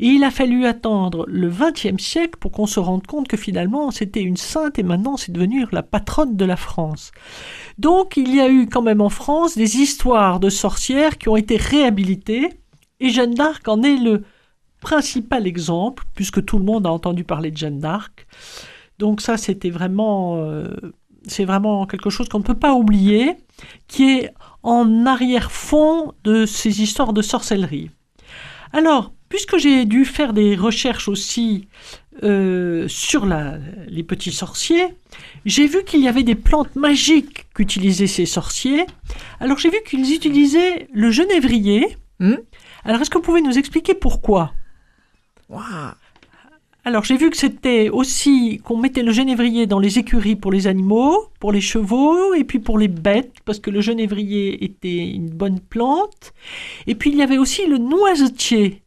[0.00, 3.92] et il a fallu attendre le XXe siècle pour qu'on se rende compte que finalement
[3.92, 7.12] c'était une sainte et maintenant c'est devenu la patronne de la France.
[7.78, 11.36] Donc il y a eu quand même en France des histoires de sorcières qui ont
[11.36, 12.48] été réhabilitées,
[12.98, 14.24] et Jeanne d'Arc en est le
[14.84, 18.26] principal exemple, puisque tout le monde a entendu parler de Jeanne d'Arc.
[19.00, 20.36] Donc ça c'était vraiment...
[20.38, 20.68] Euh,
[21.26, 23.34] c'est vraiment quelque chose qu'on ne peut pas oublier,
[23.88, 24.30] qui est
[24.62, 27.90] en arrière-fond de ces histoires de sorcellerie.
[28.74, 31.66] Alors, puisque j'ai dû faire des recherches aussi
[32.22, 34.88] euh, sur la, les petits sorciers,
[35.44, 38.84] j'ai vu qu'il y avait des plantes magiques qu'utilisaient ces sorciers.
[39.40, 41.96] Alors j'ai vu qu'ils utilisaient le genévrier.
[42.20, 42.36] Hmm?
[42.84, 44.52] Alors est-ce que vous pouvez nous expliquer pourquoi?
[45.54, 45.92] Waouh
[46.84, 50.66] Alors j'ai vu que c'était aussi qu'on mettait le genévrier dans les écuries pour les
[50.66, 55.30] animaux, pour les chevaux et puis pour les bêtes parce que le genévrier était une
[55.30, 56.34] bonne plante.
[56.86, 58.82] Et puis il y avait aussi le noisetier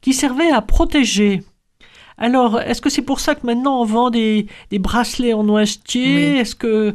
[0.00, 1.42] qui servait à protéger.
[2.18, 6.14] Alors, est-ce que c'est pour ça que maintenant on vend des, des bracelets en noisetier?
[6.14, 6.38] Oui.
[6.38, 6.94] Est-ce que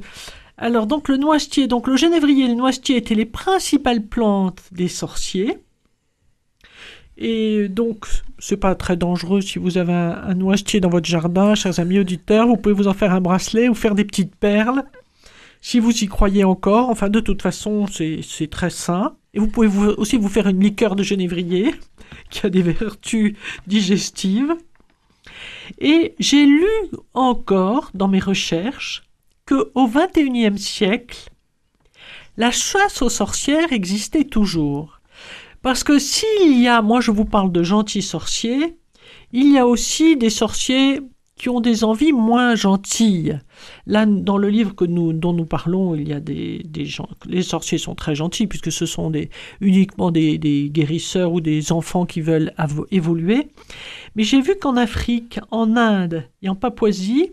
[0.57, 4.87] alors donc le noisetier, donc le genévrier et le noisetier étaient les principales plantes des
[4.87, 5.59] sorciers.
[7.17, 8.05] Et donc,
[8.37, 12.47] c'est pas très dangereux si vous avez un, noisetier dans votre jardin, chers amis auditeurs.
[12.47, 14.83] Vous pouvez vous en faire un bracelet ou faire des petites perles.
[15.59, 19.15] Si vous y croyez encore, enfin de toute façon, c'est très sain.
[19.33, 21.73] Et vous pouvez aussi vous faire une liqueur de genévrier
[22.29, 24.55] qui a des vertus digestives.
[25.79, 26.67] Et j'ai lu
[27.13, 29.03] encore dans mes recherches
[29.45, 31.29] que au XXIe siècle,
[32.37, 34.96] la chasse aux sorcières existait toujours.
[35.61, 38.77] Parce que s'il y a, moi je vous parle de gentils sorciers,
[39.31, 41.01] il y a aussi des sorciers
[41.37, 43.39] qui ont des envies moins gentilles.
[43.85, 47.07] Là, dans le livre dont nous parlons, il y a des, gens.
[47.25, 49.11] Les sorciers sont très gentils puisque ce sont
[49.61, 52.53] uniquement des, des guérisseurs ou des enfants qui veulent
[52.89, 53.49] évoluer.
[54.15, 57.31] Mais j'ai vu qu'en Afrique, en Inde et en Papouasie,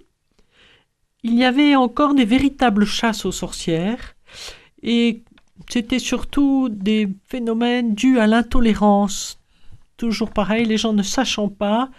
[1.22, 4.14] il y avait encore des véritables chasses aux sorcières.
[4.82, 5.22] Et
[5.68, 9.38] c'était surtout des phénomènes dus à l'intolérance.
[9.96, 11.90] Toujours pareil, les gens ne sachant pas,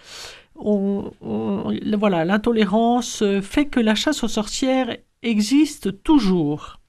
[0.55, 6.79] voilà, l'intolérance euh, fait que la chasse aux sorcières existe toujours.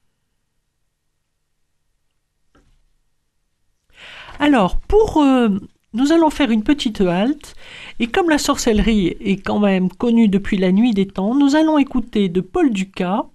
[4.39, 5.49] Alors, pour, euh,
[5.93, 7.55] nous allons faire une petite halte,
[7.99, 11.77] et comme la sorcellerie est quand même connue depuis la nuit des temps, nous allons
[11.79, 13.25] écouter de Paul Ducas,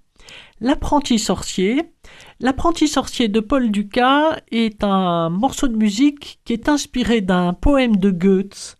[0.61, 1.92] l'apprenti sorcier.
[2.43, 7.99] L'apprenti sorcier de Paul Ducas est un morceau de musique qui est inspiré d'un poème
[7.99, 8.79] de Goethe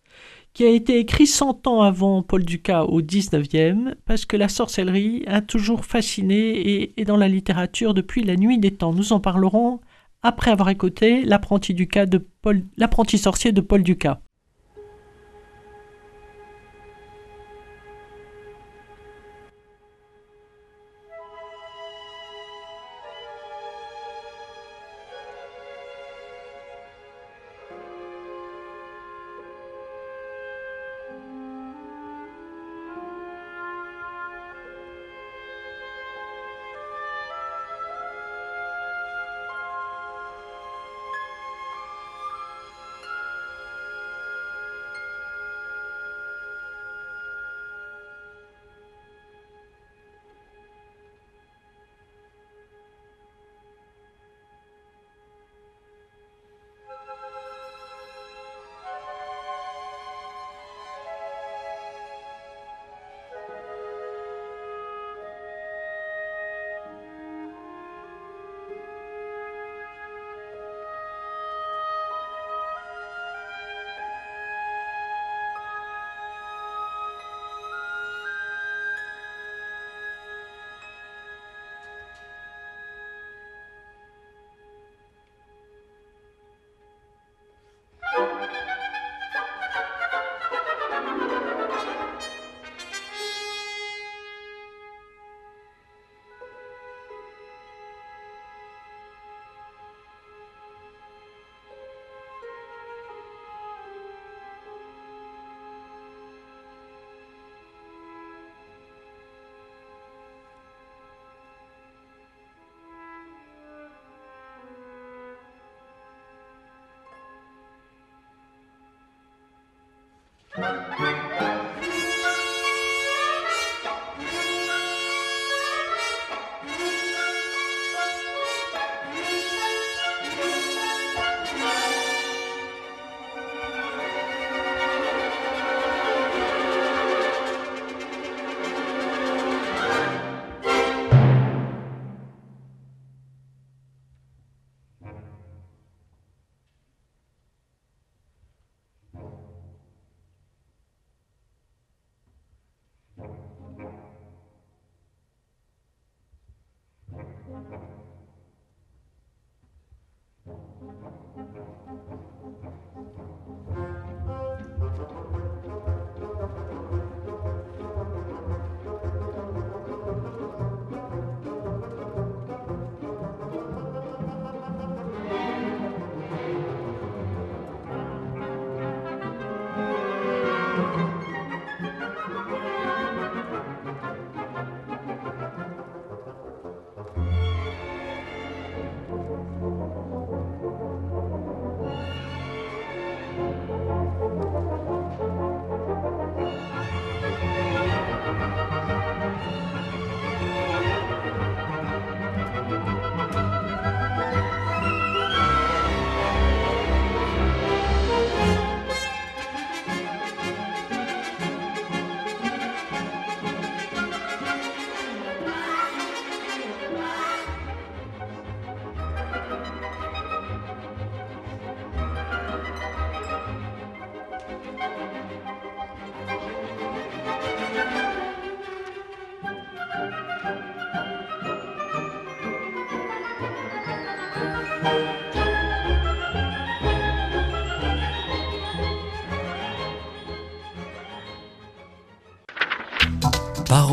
[0.53, 5.23] qui a été écrit 100 ans avant Paul Ducas au 19e, parce que la sorcellerie
[5.29, 8.93] a toujours fasciné et est dans la littérature depuis la nuit des temps.
[8.93, 9.79] Nous en parlerons
[10.25, 11.73] après avoir écouté l'apprenti
[13.17, 14.21] sorcier de Paul Ducas.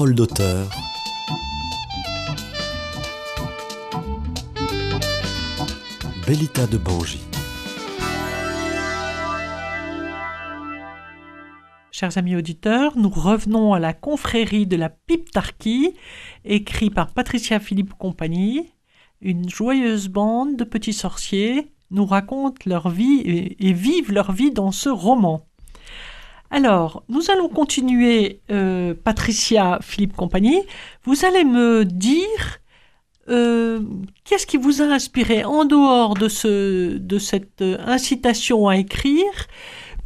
[0.08, 0.70] D'auteur.
[6.26, 7.20] Bellita de Bangi.
[11.92, 15.94] Chers amis auditeurs, nous revenons à la confrérie de la Pipe Tarki,
[16.46, 18.72] écrit par Patricia Philippe Compagnie.
[19.20, 24.72] Une joyeuse bande de petits sorciers nous raconte leur vie et vivent leur vie dans
[24.72, 25.49] ce roman.
[26.52, 30.62] Alors, nous allons continuer, euh, Patricia Philippe Compagnie.
[31.04, 32.60] Vous allez me dire
[33.30, 33.82] euh,
[34.24, 39.32] qu'est-ce qui vous a inspiré en dehors de, ce, de cette euh, incitation à écrire?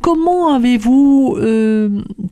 [0.02, 1.38] Comment avez-vous,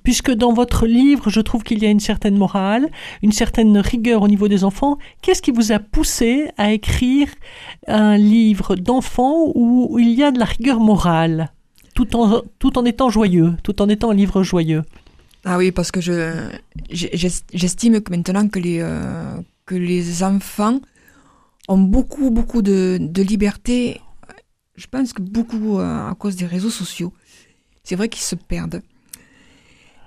[0.04, 2.90] puisque dans votre livre, je trouve qu'il y a une certaine morale,
[3.24, 7.30] une certaine rigueur au niveau des enfants, qu'est-ce qui vous a poussé à écrire
[7.88, 11.54] un livre d'enfants où il y a de la rigueur morale?
[12.06, 14.84] Tout en, tout en étant joyeux, tout en étant un livre joyeux.
[15.46, 16.50] Ah oui, parce que je
[16.90, 19.36] j'es- j'estime que maintenant que les, euh,
[19.66, 20.80] que les enfants
[21.68, 24.02] ont beaucoup, beaucoup de, de liberté,
[24.76, 27.14] je pense que beaucoup euh, à cause des réseaux sociaux.
[27.84, 28.82] C'est vrai qu'ils se perdent.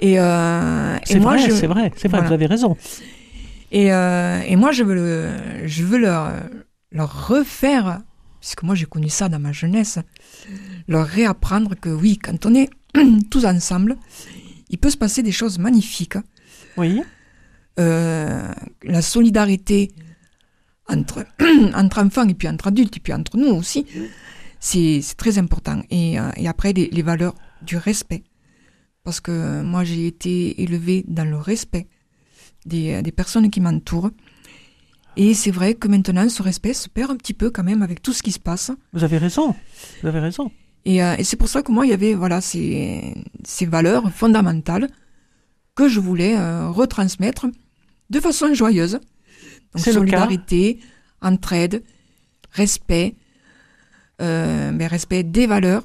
[0.01, 2.29] Et, euh, C'est vrai, je, c'est vrai, c'est vrai, voilà.
[2.29, 2.77] vous avez raison.
[3.73, 6.31] Et, et moi, je veux, le, je veux leur,
[6.93, 8.03] leur refaire,
[8.45, 9.99] puisque moi j'ai connu ça dans ma jeunesse,
[10.87, 12.69] leur réapprendre que oui, quand on est
[13.31, 13.97] tous ensemble,
[14.69, 16.19] il peut se passer des choses magnifiques.
[16.77, 17.01] Oui,
[17.81, 18.53] Euh,
[18.83, 19.91] la solidarité
[20.89, 21.25] entre,
[21.75, 23.87] entre enfants et puis entre adultes et puis entre nous aussi,
[24.61, 25.83] c'est très important.
[25.91, 28.25] Et, euh, et après, les, les valeurs du respect.
[29.05, 31.89] Parce que moi, j'ai été élevée dans le respect
[32.67, 34.11] des, des personnes qui m'entourent.
[35.17, 38.03] Et c'est vrai que maintenant, ce respect se perd un petit peu quand même avec
[38.03, 38.71] tout ce qui se passe.
[38.93, 39.55] vous avez raison,
[40.03, 40.51] vous avez raison.
[40.85, 44.11] Et, euh, et c'est pour ça que moi, il y avait voilà ces, ces valeurs
[44.13, 44.89] fondamentales
[45.75, 47.47] que je voulais euh, retransmettre
[48.11, 49.01] de façon joyeuse.
[49.75, 50.79] Donc, solidarité,
[51.21, 51.83] entraide,
[52.53, 53.17] respect,
[54.21, 55.85] euh, mais respect des valeurs,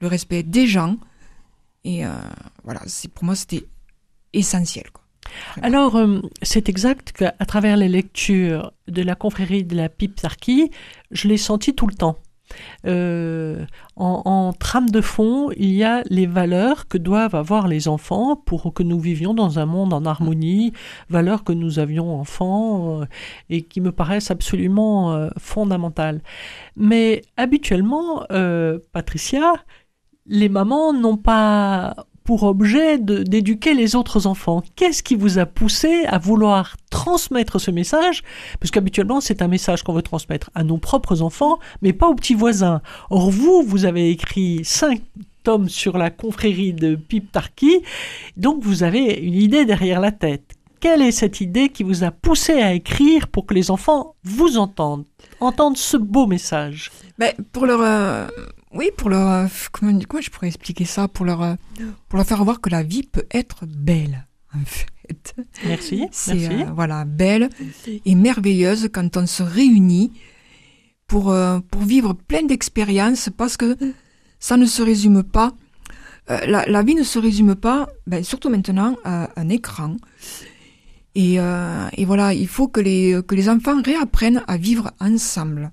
[0.00, 0.96] le respect des gens.
[1.84, 2.02] Et
[2.64, 3.64] voilà, c'est pour moi, c'était
[4.34, 4.90] essentiel.
[4.92, 5.02] Quoi.
[5.62, 10.70] Alors, euh, c'est exact qu'à travers les lectures de la confrérie de la Pipe Sarki,
[11.10, 12.18] je l'ai senti tout le temps.
[12.86, 18.36] Euh, en, trame de fond, il y a les valeurs que doivent avoir les enfants
[18.36, 20.72] pour que nous vivions dans un monde en harmonie,
[21.10, 23.04] valeurs que nous avions enfants euh,
[23.50, 26.22] et qui me paraissent absolument fondamentales.
[26.74, 28.24] Mais habituellement,
[28.92, 29.52] Patricia,
[30.24, 31.94] les mamans n'ont pas
[32.28, 34.62] pour objet d'éduquer les autres enfants.
[34.76, 38.22] Qu'est-ce qui vous a poussé à vouloir transmettre ce message?
[38.60, 42.14] Parce qu'habituellement, c'est un message qu'on veut transmettre à nos propres enfants, mais pas aux
[42.14, 42.82] petits voisins.
[43.08, 45.00] Or, vous, vous avez écrit cinq
[45.42, 47.80] tomes sur la confrérie de Pip Tarki,
[48.36, 50.52] donc vous avez une idée derrière la tête.
[50.80, 54.58] Quelle est cette idée qui vous a poussé à écrire pour que les enfants vous
[54.58, 55.06] entendent,
[55.40, 56.90] entendent ce beau message?
[57.18, 58.26] Ben, pour leur, euh,
[58.74, 61.54] oui, pour leur, euh, comment, comment je pourrais expliquer ça, pour leur, euh,
[62.08, 65.34] pour leur faire voir que la vie peut être belle, en fait.
[65.64, 66.62] Merci, C'est merci.
[66.62, 67.48] euh, voilà belle
[68.04, 70.12] et merveilleuse quand on se réunit
[71.06, 71.34] pour
[71.70, 73.74] pour vivre plein d'expériences parce que
[74.38, 75.52] ça ne se résume pas.
[76.28, 79.96] la, la vie ne se résume pas, ben, surtout maintenant, à un écran.
[81.14, 85.72] Et, et voilà, il faut que les que les enfants réapprennent à vivre ensemble.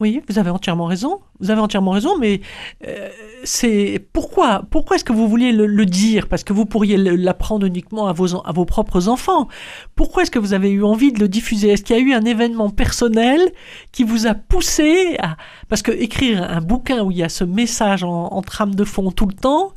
[0.00, 1.20] Oui, vous avez entièrement raison.
[1.40, 2.40] Vous avez entièrement raison, mais
[2.86, 3.10] euh,
[3.44, 6.28] c'est pourquoi Pourquoi est-ce que vous vouliez le, le dire?
[6.28, 9.48] Parce que vous pourriez l'apprendre uniquement à vos à vos propres enfants.
[9.94, 11.68] Pourquoi est-ce que vous avez eu envie de le diffuser?
[11.70, 13.40] Est-ce qu'il y a eu un événement personnel
[13.92, 15.36] qui vous a poussé à
[15.68, 18.84] Parce que écrire un bouquin où il y a ce message en, en trame de
[18.84, 19.72] fond tout le temps.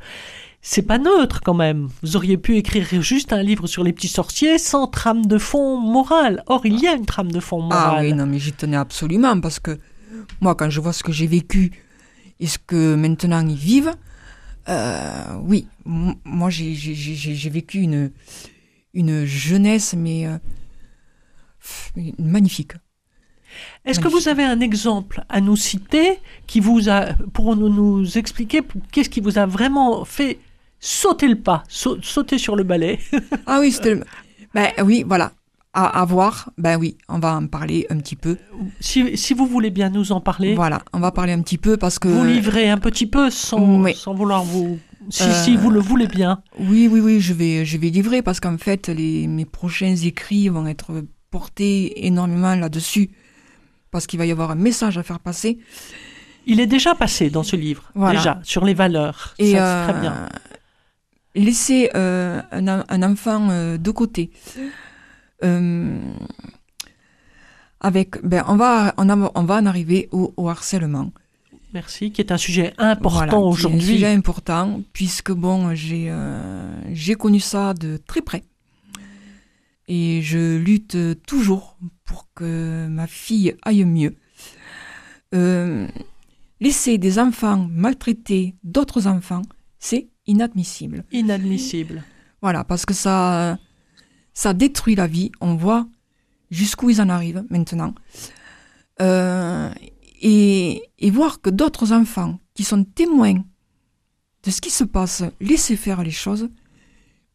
[0.62, 1.88] C'est pas neutre quand même.
[2.02, 5.78] Vous auriez pu écrire juste un livre sur les petits sorciers sans trame de fond
[5.78, 6.42] morale.
[6.48, 7.94] Or, il y a une trame de fond morale.
[7.96, 9.78] Ah oui, non, mais j'y tenais absolument parce que
[10.40, 11.72] moi, quand je vois ce que j'ai vécu
[12.40, 13.92] et ce que maintenant ils vivent,
[14.68, 18.10] euh, oui, moi j'ai vécu une,
[18.94, 20.38] une jeunesse, mais euh,
[22.18, 22.72] magnifique.
[23.84, 28.16] Est-ce que vous avez un exemple à nous citer qui vous a, pour nous, nous
[28.18, 28.60] expliquer
[28.92, 30.38] qu'est-ce qui vous a vraiment fait
[30.78, 33.00] sauter le pas, sau- sauter sur le balai?
[33.46, 33.94] Ah oui, c'était.
[33.96, 34.04] le-
[34.54, 35.32] Ben oui, voilà.
[35.72, 38.36] À, à voir, ben oui, on va en parler un petit peu.
[38.80, 41.76] si, si vous voulez bien nous en parler, Voilà, on va parler un petit peu
[41.76, 42.08] parce que.
[42.08, 43.94] vous livrez un petit peu sans, Oui.
[43.94, 44.78] sans vouloir vous...
[45.10, 46.42] Si, Euh, si vous le voulez bien.
[46.58, 50.48] Oui, oui, oui, je vais, je vais livrer parce qu'en fait, les, mes prochains écrits
[50.48, 53.10] vont être portés énormément là-dessus.
[53.92, 55.58] parce qu'il va y avoir un message à faire passer.
[56.46, 58.18] Il est déjà passé dans ce livre, Voilà.
[58.18, 59.34] déjà, sur les valeurs.
[59.38, 60.28] Et Ça, c'est très euh, bien.
[61.34, 64.30] laisser euh, un, un enfant euh, de côté.
[65.44, 65.98] Euh,
[67.80, 71.12] avec, ben, on va, on, a- on va en arriver au, au harcèlement.
[71.72, 73.80] Merci, qui est un sujet important Voilà, est Un aujourd'hui.
[73.80, 78.42] sujet important, puisque bon, j'ai euh, j'ai connu ça de très près.
[79.88, 84.16] Et je lutte toujours pour que ma fille aille mieux.
[85.34, 85.86] Euh,
[86.60, 89.42] laisser des enfants maltraiter d'autres enfants,
[89.78, 91.04] c'est inadmissible.
[91.12, 92.02] Inadmissible.
[92.42, 93.58] Voilà, parce que ça,
[94.34, 95.30] ça détruit la vie.
[95.40, 95.86] On voit
[96.50, 97.94] jusqu'où ils en arrivent maintenant.
[99.00, 99.70] Euh,
[100.20, 103.42] et, et voir que d'autres enfants qui sont témoins
[104.42, 106.48] de ce qui se passe, laisser faire les choses,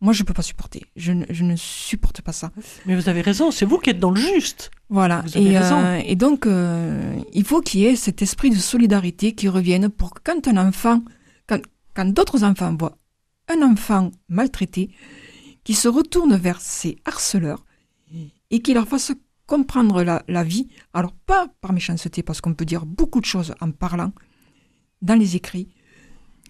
[0.02, 0.84] moi je peux pas supporter.
[0.96, 2.52] Je, ne- je ne supporte pas ça.
[2.86, 4.70] Mais vous avez raison, c'est vous qui êtes dans le juste.
[4.90, 5.22] Voilà.
[5.22, 5.78] Vous avez et, raison.
[5.78, 9.90] euh, et donc, euh, il faut qu'il y ait cet esprit de solidarité qui revienne
[9.90, 11.02] pour que quand un enfant,
[11.48, 11.60] quand,
[11.96, 12.98] quand d'autres enfants voient
[13.48, 14.90] un enfant maltraité,
[15.66, 17.66] qui se retourne vers ses harceleurs
[18.52, 19.12] et qui leur fasse
[19.48, 20.70] comprendre la, la vie.
[20.94, 24.14] Alors, pas par méchanceté, parce qu'on peut dire beaucoup de choses en parlant
[25.02, 25.68] dans les écrits.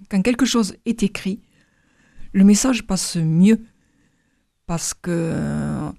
[0.09, 1.41] Quand quelque chose est écrit,
[2.33, 3.65] le message passe mieux
[4.65, 5.89] parce que euh,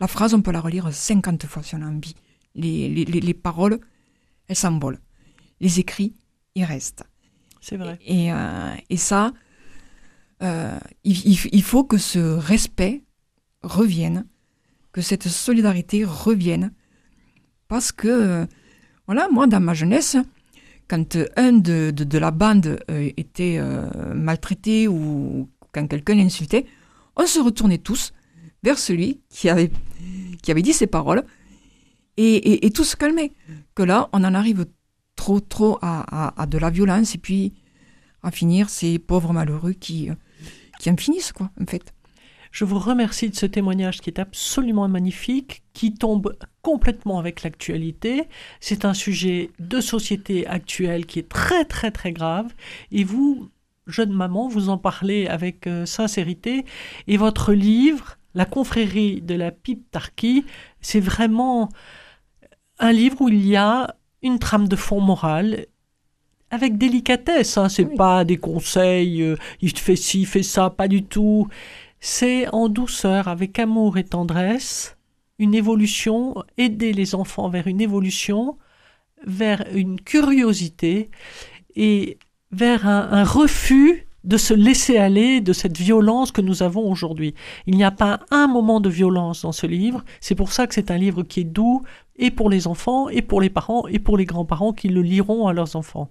[0.00, 2.14] la phrase, on peut la relire 50 fois si on a envie.
[2.54, 3.78] Les, les, les- les paroles,
[4.48, 5.00] elles s'envolent.
[5.60, 6.14] Les écrits,
[6.54, 7.04] ils restent.
[7.60, 7.98] C'est vrai.
[8.04, 9.32] Et, euh, et ça,
[10.42, 13.02] euh, il, faut que ce respect
[13.62, 14.26] revienne,
[14.92, 16.72] que cette solidarité revienne.
[17.68, 18.46] Parce que, euh,
[19.06, 20.16] voilà, moi, dans ma jeunesse,
[20.88, 23.60] quand un de, de, la bande euh, était
[24.14, 26.66] maltraité ou quand quelqu'un l'insultait,
[27.16, 28.12] on se retournait tous
[28.62, 29.70] vers celui qui avait,
[30.42, 31.24] qui avait dit ces paroles
[32.16, 33.32] et, et, tout se calmait.
[33.74, 34.66] Que là, on en arrive
[35.16, 37.54] trop, trop à, de la violence et puis
[38.22, 40.10] à finir ces pauvres malheureux qui,
[40.84, 41.94] qui en finissent, quoi, en fait.
[42.52, 48.28] Je vous remercie de ce témoignage qui est absolument magnifique, qui tombe complètement avec l'actualité.
[48.60, 52.52] C'est un sujet de société actuelle qui est très très très grave.
[52.92, 53.50] Et vous,
[53.86, 56.66] jeune maman, vous en parlez avec euh, sincérité.
[57.06, 59.96] Et votre livre, La confrérie de la pipe
[60.82, 61.70] c'est vraiment
[62.78, 65.66] un livre où il y a une trame de fond moral
[66.54, 67.58] avec délicatesse.
[67.58, 67.68] Hein.
[67.68, 67.96] C'est Oui.
[67.96, 71.48] pas des conseils, euh, il te fait ci, fait ça, pas du tout.
[72.00, 74.96] C'est en douceur, avec amour et tendresse,
[75.38, 78.56] une évolution, aider les enfants vers une évolution,
[79.26, 81.10] vers une curiosité
[81.76, 82.18] et
[82.52, 87.34] vers un, un refus de se laisser aller de cette violence que nous avons aujourd'hui.
[87.66, 90.02] Il n'y a pas un moment de violence dans ce livre.
[90.20, 91.82] C'est pour ça que c'est un livre qui est doux
[92.16, 95.46] et pour les enfants, et pour les parents, et pour les grands-parents qui le liront
[95.46, 96.10] à leurs enfants.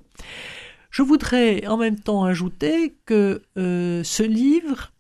[0.91, 4.91] Je voudrais en même temps ajouter que euh, ce livre,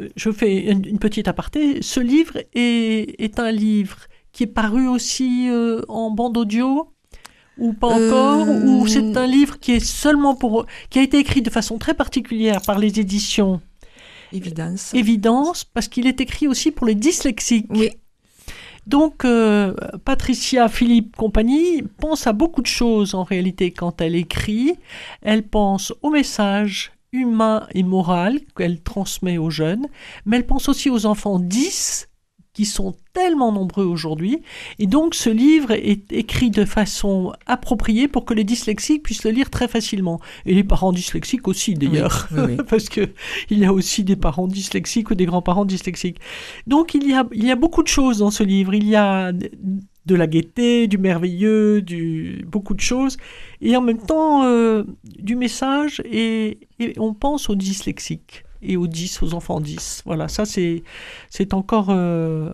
[0.00, 3.98] euh, je fais une, une petite aparté, ce livre est, est un livre
[4.32, 6.88] qui est paru aussi euh, en bande audio
[7.58, 11.18] ou pas Euh, encore, ou c'est un livre qui est seulement pour, qui a été
[11.18, 13.60] écrit de façon très particulière par les éditions
[14.32, 14.92] Évidence.
[14.92, 17.66] Évidence, parce qu'il est écrit aussi pour les dyslexiques.
[17.70, 17.90] Oui.
[18.86, 19.74] Donc, euh,
[20.04, 24.74] Patricia Philippe Compagnie pense à beaucoup de choses en réalité quand elle écrit.
[25.22, 29.86] Elle pense au message humain et moral qu'elle transmet aux jeunes,
[30.24, 32.08] mais elle pense aussi aux enfants 10
[32.56, 34.40] qui sont tellement nombreux aujourd'hui.
[34.78, 39.30] Et donc, ce livre est écrit de façon appropriée pour que les dyslexiques puissent le
[39.30, 40.22] lire très facilement.
[40.46, 42.64] Et les parents dyslexiques aussi, d'ailleurs Oui, oui, oui.
[42.70, 43.10] parce que
[43.50, 46.18] il y a aussi des parents dyslexiques ou des grands-parents dyslexiques.
[46.66, 48.72] Donc il y a il y a beaucoup de choses dans ce livre.
[48.72, 53.18] Il y a de la gaieté, du merveilleux, du beaucoup de choses,
[53.60, 56.00] et en même temps euh, du message.
[56.10, 60.02] Et, et on pense aux dyslexiques et aux 10, aux enfants 10.
[60.06, 60.82] Voilà, ça c'est
[61.52, 62.52] encore euh,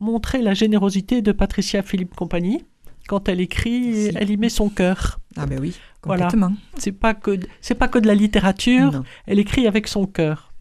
[0.00, 2.64] montrer la générosité de Patricia Philippe Compagnie.
[3.08, 5.20] Quand elle écrit, elle y met son cœur.
[5.36, 6.24] Ah ben oui, Voilà.
[6.24, 6.54] complètement.
[6.76, 8.92] C'est pas que c'est pas que de la littérature.
[8.92, 9.04] Non.
[9.26, 10.52] Elle écrit avec son cœur.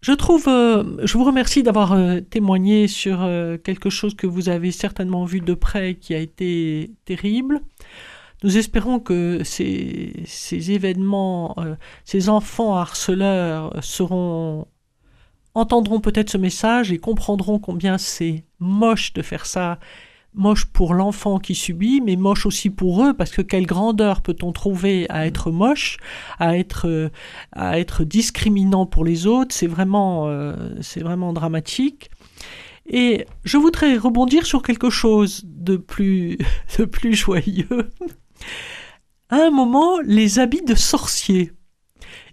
[0.00, 4.48] Je trouve, euh, je vous remercie d'avoir euh, témoigné sur euh, quelque chose que vous
[4.48, 7.60] avez certainement vu de près qui a été terrible.
[8.44, 11.74] Nous espérons que ces, ces événements, euh,
[12.04, 14.66] ces enfants harceleurs seront
[15.54, 19.78] entendront peut-être ce message et comprendront combien c'est moche de faire ça,
[20.34, 24.52] moche pour l'enfant qui subit, mais moche aussi pour eux, parce que quelle grandeur peut-on
[24.52, 25.98] trouver à être moche,
[26.38, 27.10] à être, euh,
[27.52, 32.10] à être discriminant pour les autres, c'est vraiment, euh, c'est vraiment dramatique.
[32.90, 36.38] Et je voudrais rebondir sur quelque chose de plus,
[36.78, 37.90] de plus joyeux.
[39.30, 41.52] À un moment, les habits de sorciers.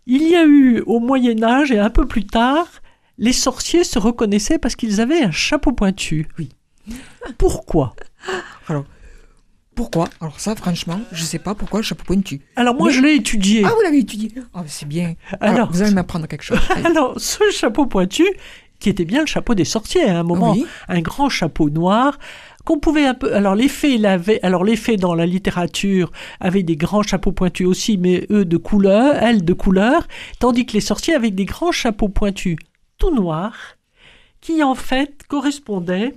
[0.05, 2.67] Il y a eu au Moyen Âge et un peu plus tard,
[3.17, 6.27] les sorciers se reconnaissaient parce qu'ils avaient un chapeau pointu.
[6.37, 6.49] Oui.
[7.37, 7.95] Pourquoi?
[8.67, 8.85] Alors,
[9.73, 10.07] pourquoi?
[10.21, 12.41] Alors ça, franchement, je sais pas pourquoi le chapeau pointu.
[12.55, 13.63] Alors moi, Mais- je l'ai étudié.
[13.65, 14.31] Ah, vous l'avez étudié?
[14.53, 15.15] Ah, c'est bien.
[15.41, 16.59] Alors, Alors- vous allez m'apprendre quelque chose.
[16.85, 18.23] Alors, ce chapeau pointu,
[18.79, 20.65] qui était bien le chapeau des sorciers à un moment, Oui.
[20.87, 22.19] un grand chapeau noir
[22.65, 23.33] qu'on pouvait un peu.
[23.33, 27.31] Alors les fées, il avait- alors les fées dans la littérature avaient des grands chapeaux
[27.31, 30.07] pointus aussi, mais eux de couleur, elles de couleur,
[30.39, 32.57] tandis que les sorciers avaient des grands chapeaux pointus
[32.97, 33.77] tout noirs,
[34.41, 36.15] qui en fait correspondaient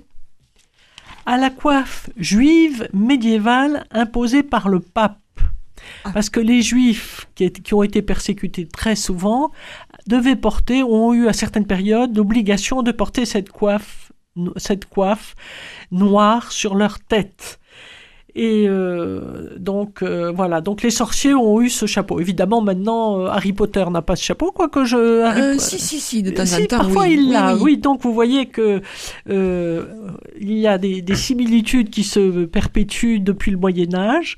[1.25, 5.17] à la coiffe juive médiévale imposée par le pape.
[6.03, 6.11] Ah.
[6.13, 9.51] Parce que les juifs qui, qui ont été persécutés très souvent
[10.07, 14.08] devaient porter, ont eu à certaines périodes l'obligation de porter cette coiffe,
[14.55, 15.35] cette coiffe
[15.91, 17.59] noire sur leur tête.
[18.41, 22.21] Et euh, donc euh, voilà, donc les sorciers ont eu ce chapeau.
[22.21, 25.23] Évidemment, maintenant euh, Harry Potter n'a pas ce chapeau, quoique je.
[25.23, 26.77] Harry si, si, si, de temps si, en temps.
[26.77, 27.15] parfois oui.
[27.15, 27.55] il l'a.
[27.55, 27.61] oui.
[27.69, 28.81] Oui, donc vous voyez que
[29.27, 34.37] il y a des, des similitudes qui se perpétuent depuis le Moyen Âge.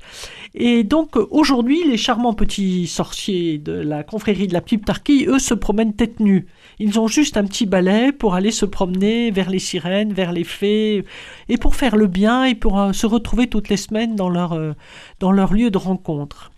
[0.54, 5.54] Et donc aujourd'hui, les charmants petits sorciers de la confrérie de la Piptarchie, eux, se
[5.54, 6.46] promènent tête nue.
[6.80, 10.44] Ils ont juste un petit balai pour aller se promener vers les sirènes, vers les
[10.44, 11.04] fées,
[11.48, 14.72] et pour faire le bien et pour se retrouver toutes les semaines dans leur, euh,
[15.20, 16.50] dans leur lieu de rencontre.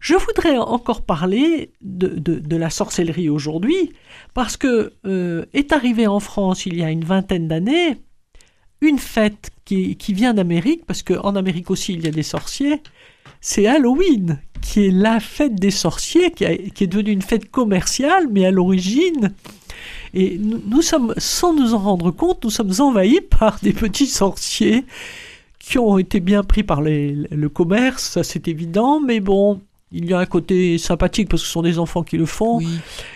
[0.00, 3.92] Je voudrais encore parler de, de- la sorcellerie aujourd'hui,
[4.34, 7.96] parce que euh, est arrivée en France il y a une vingtaine d'années
[8.80, 12.82] une fête qui, qui vient d'Amérique, parce qu'en Amérique aussi il y a des sorciers,
[13.40, 17.48] c'est Halloween, qui est la fête des sorciers, qui, a- qui est devenue une fête
[17.48, 19.32] commerciale, mais à l'origine.
[20.14, 24.84] Et nous sommes, sans nous en rendre compte, nous sommes envahis par des petits sorciers
[25.64, 29.60] qui ont été bien pris par les- le commerce, ça c'est évident, mais bon,
[29.94, 32.56] il y a un côté sympathique parce que ce sont des enfants qui le font.
[32.58, 32.66] Oui.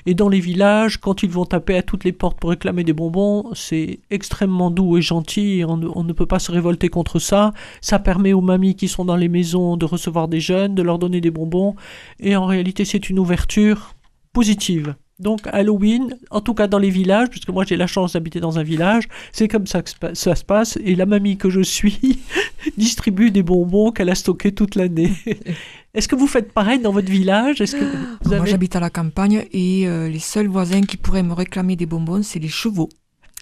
[0.04, 2.92] Et dans les villages, quand ils vont taper à toutes les portes pour réclamer des
[2.92, 5.58] bonbons, c'est extrêmement doux et gentil.
[5.60, 7.52] et On, ne- on ne peut pas se révolter contre ça.
[7.80, 10.98] Ça permet aux mamies qui sont dans les maisons de recevoir des jeunes, de leur
[10.98, 11.74] donner des bonbons.
[12.20, 13.94] Et en réalité, c'est une ouverture
[14.34, 14.94] positive.
[15.18, 18.58] Donc Halloween, en tout cas dans les villages, puisque moi j'ai la chance d'habiter dans
[18.58, 20.78] un village, c'est comme ça que ça se passe.
[20.84, 22.20] Et la mamie que je suis
[22.76, 25.12] distribue des bonbons qu'elle a stockés toute l'année.
[25.94, 27.62] Est-ce que vous faites pareil dans votre village?
[27.62, 31.22] Est-ce que vous Moi, j'habite à la campagne et euh, les seuls voisins qui pourraient
[31.22, 32.90] me réclamer des bonbons, c'est les chevaux.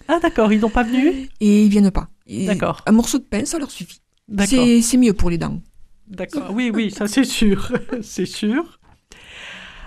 [0.07, 1.29] Ah d'accord, ils n'ont pas venu?
[1.41, 2.07] Et ils viennent pas.
[2.29, 2.81] D'accord.
[2.85, 3.99] Un morceau de pain, ça leur suffit.
[4.45, 5.59] C'est mieux pour les dents.
[6.07, 6.51] D'accord.
[6.53, 7.71] Oui, oui, ça c'est sûr.
[8.01, 8.79] c'est sûr.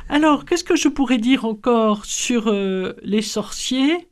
[0.08, 4.08] Alors, qu'est-ce que je pourrais dire encore sur euh, les sorciers?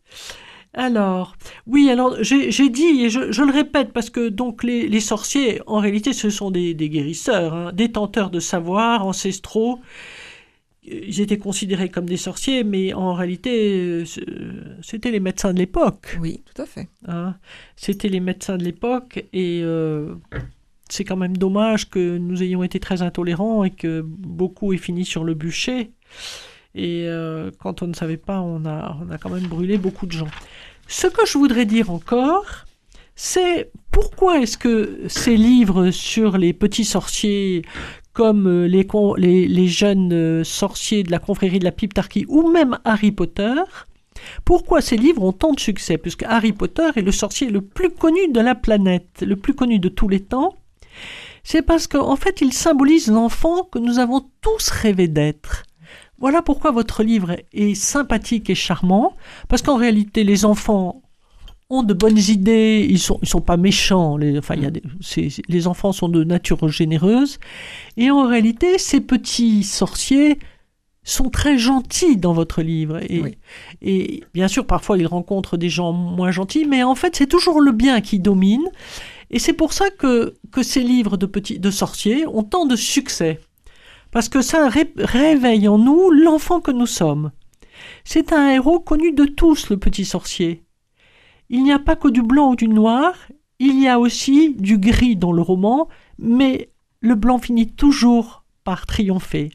[0.74, 1.36] Alors,
[1.66, 5.62] oui, alors j'ai dit, et je, je le répète, parce que donc les, les sorciers,
[5.66, 9.80] en réalité, ce sont des, des guérisseurs, hein, détenteurs de savoirs ancestraux.
[10.84, 14.05] Ils étaient considérés comme des sorciers, mais en réalité,
[14.82, 16.16] c'était les médecins de l'époque.
[16.20, 16.88] Oui, tout à fait.
[17.09, 17.34] Hein.
[17.74, 20.14] C'était les médecins de l'époque et euh,
[20.89, 25.05] c'est quand même dommage que nous ayons été très intolérants et que beaucoup aient fini
[25.05, 25.91] sur le bûcher.
[26.74, 30.07] Et euh, quand on ne savait pas, on a, on a quand même brûlé beaucoup
[30.07, 30.28] de gens.
[30.87, 32.66] Ce que je voudrais dire encore,
[33.14, 37.62] c'est pourquoi est-ce que ces livres sur les petits sorciers,
[38.12, 42.78] comme euh, les, les, jeunes euh, sorciers de la confrérie de la Piptarchie ou même
[42.84, 43.55] Harry Potter,
[44.45, 45.99] pourquoi ces livres ont tant de succès?
[45.99, 49.78] Puisque Harry Potter est le sorcier le plus connu de la planète, le plus connu
[49.78, 50.55] de tous les temps.
[51.44, 55.62] C'est parce qu'en fait, il symbolise l'enfant que nous avons tous rêvé d'être.
[56.18, 59.14] Voilà pourquoi votre livre est sympathique et charmant,
[59.49, 61.03] parce qu'en réalité, les enfants
[61.68, 64.70] ont de bonnes idées, ils sont, ils sont pas méchants, les, enfin, il y a
[64.70, 67.38] des, c'est- c'est- les enfants sont de nature généreuse,
[67.97, 70.38] et en réalité, ces petits sorciers
[71.03, 72.99] sont très gentils dans votre livre.
[73.09, 73.38] Et, Oui.
[73.82, 77.61] et bien sûr, parfois, ils rencontrent des gens moins gentils, mais en fait, c'est toujours
[77.61, 78.64] le bien qui domine.
[79.31, 83.41] Et c'est pour ça que, ces livres de, petits, sorciers ont tant de succès.
[84.12, 87.33] Parce que ça ré- réveille en nous l'enfant que nous sommes.
[88.05, 90.62] C'est un héros connu de tous, le petit sorcier.
[91.51, 93.14] Il n'y a pas que du blanc ou du noir,
[93.59, 96.70] il y a aussi du gris dans le roman, mais
[97.01, 99.51] le blanc finit toujours par triompher.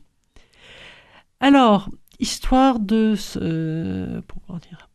[1.39, 3.15] Alors, histoire de...
[3.15, 4.89] ce- pourquoi dire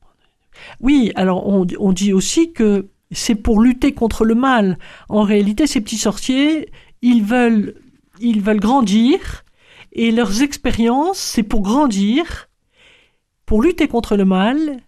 [0.81, 4.79] Oui, alors on dit aussi que c'est pour lutter contre le mal.
[5.09, 6.71] En réalité, ces petits sorciers,
[7.03, 7.75] ils veulent,
[8.21, 9.45] ils veulent grandir,
[9.93, 12.49] et leurs expériences, c'est pour grandir,
[13.47, 14.81] pour lutter contre le mal,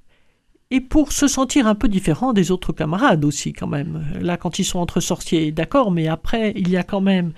[0.70, 4.04] et pour se sentir un peu différent des autres camarades aussi quand même.
[4.20, 7.32] Là, quand ils sont entre sorciers, d'accord, mais après, il y a quand même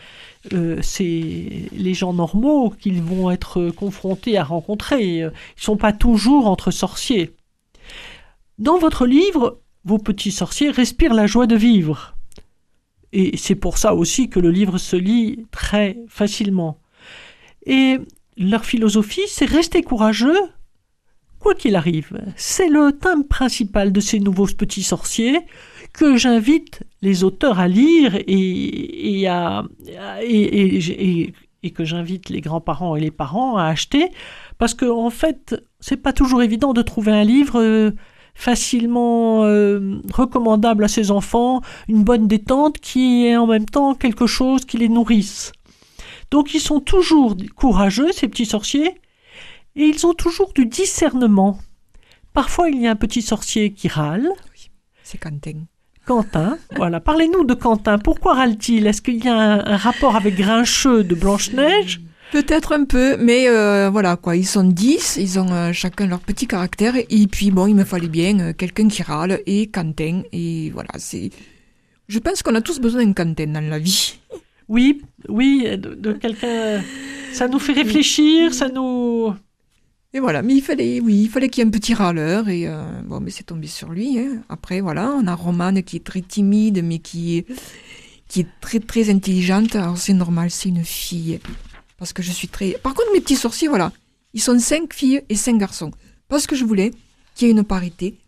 [0.53, 5.19] euh, les gens normaux qu'ils vont être confrontés à rencontrer.
[5.19, 7.37] Ils ne sont pas toujours entre sorciers.
[8.59, 12.17] Dans votre livre, vos petits sorciers respirent la joie de vivre.
[13.13, 16.79] Et c'est pour ça aussi que le livre se lit très facilement.
[17.67, 17.99] Et
[18.37, 20.39] leur philosophie, c'est rester courageux,
[21.39, 22.21] quoi qu'il arrive.
[22.37, 25.41] C'est le thème principal de ces nouveaux petits sorciers
[25.93, 29.65] que j'invite les auteurs à lire et, à,
[30.23, 31.33] et,
[31.75, 34.11] que j'invite les grands-parents et les parents à acheter,
[34.59, 37.91] parce qu'en en fait, c'est pas toujours évident de trouver un livre euh,
[38.35, 44.27] facilement euh, recommandable à ses enfants, une bonne détente qui est en même temps quelque
[44.27, 45.53] chose qui les nourrisse.
[46.31, 49.01] Donc ils sont toujours courageux, ces petits sorciers,
[49.77, 51.59] et ils ont toujours du discernement.
[52.33, 54.29] Parfois il y a un petit sorcier qui râle.
[54.53, 54.71] Oui,
[55.03, 55.65] c'est Quentin.
[56.07, 57.01] Quentin, voilà.
[57.01, 57.99] Parlez-nous de Quentin.
[57.99, 58.87] Pourquoi râle-t-il?
[58.87, 62.01] Est-ce qu'il y a un, rapport avec Grincheux de Blanche-Neige?
[62.33, 64.37] Peut-être un peu, mais euh, voilà quoi.
[64.37, 67.85] Ils sont dix, ils ont euh, chacun leur petit caractère, et puis bon, il me
[67.85, 70.91] fallait bien euh, quelqu'un qui râle et Quentin, et voilà.
[70.99, 71.31] C'est.
[72.07, 74.19] Je pense qu'on a tous besoin d'un Quentin dans la vie.
[74.69, 76.83] Oui, oui, de, quelqu'un.
[77.33, 79.35] Ça nous fait réfléchir, ça nous.
[80.13, 82.69] Et voilà, mais il fallait, oui, il fallait qu'il y ait un petit râleur et
[83.05, 84.19] bon, mais c'est tombé sur lui.
[84.19, 84.43] Hein.
[84.49, 87.47] Après, voilà, on a Romane qui est très timide, mais qui est,
[88.29, 89.77] qui est très très intelligente.
[89.77, 91.39] Alors c'est normal, c'est une fille.
[92.01, 92.73] Parce que je suis très.
[92.73, 93.93] Par contre, mes petits sorciers, voilà.
[94.33, 95.93] Ils sont cinq filles et cinq garçons.
[96.29, 96.93] Parce que je voulais
[97.35, 98.19] qu'il y ait une parité.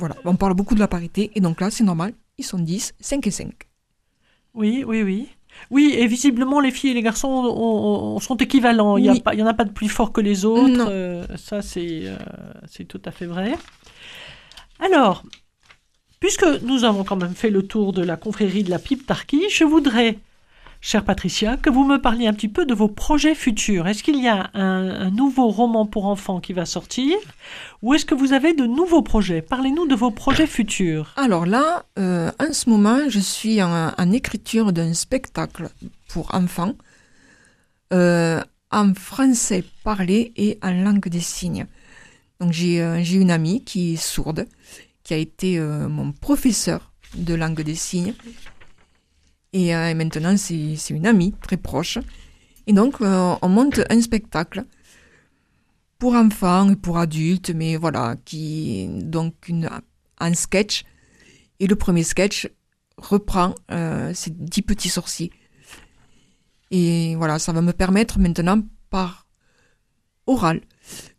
[0.00, 1.30] Voilà, on parle beaucoup de la parité.
[1.36, 2.12] Et donc là, c'est normal.
[2.38, 3.68] Ils sont dix, cinq et cinq.
[4.52, 5.28] Oui, oui, oui.
[5.70, 8.96] Oui, et visiblement, les filles et les garçons sont équivalents.
[8.96, 10.88] Il n'y en a pas de plus fort que les autres.
[10.88, 12.18] Euh, ça, euh,
[12.66, 13.56] c'est tout à fait vrai.
[14.80, 15.22] Alors,
[16.18, 19.48] puisque nous avons quand même fait le tour de la confrérie de la pipe Tarki,
[19.50, 20.18] je voudrais
[20.82, 23.86] Chère Patricia, que vous me parliez un petit peu de vos projets futurs.
[23.86, 27.18] Est-ce qu'il y a un, nouveau roman pour enfants qui va sortir
[27.82, 29.42] ou est-ce que vous avez de nouveaux projets?
[29.42, 31.12] Parlez-nous de vos projets futurs.
[31.16, 35.68] Alors là, euh, en ce moment, je suis en, écriture d'un spectacle
[36.08, 36.72] pour enfants
[37.92, 41.66] euh, en français parlé et en langue des signes.
[42.40, 44.46] Donc j'ai euh, une amie qui est sourde,
[45.04, 48.14] qui a été mon professeur de langue des signes
[49.52, 51.98] et, euh, maintenant, c'est une amie très proche.
[52.66, 54.64] Et donc, euh, on monte un spectacle
[55.98, 59.34] pour enfants et pour adultes, mais voilà, qui donc
[60.18, 60.84] un sketch.
[61.58, 62.48] Et le premier sketch
[62.96, 65.32] reprend euh, ces dix petits sorciers.
[66.70, 69.26] Et voilà, ça va me permettre maintenant, par
[70.26, 70.60] oral,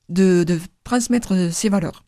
[0.07, 0.45] de,
[0.83, 2.05] transmettre ces valeurs.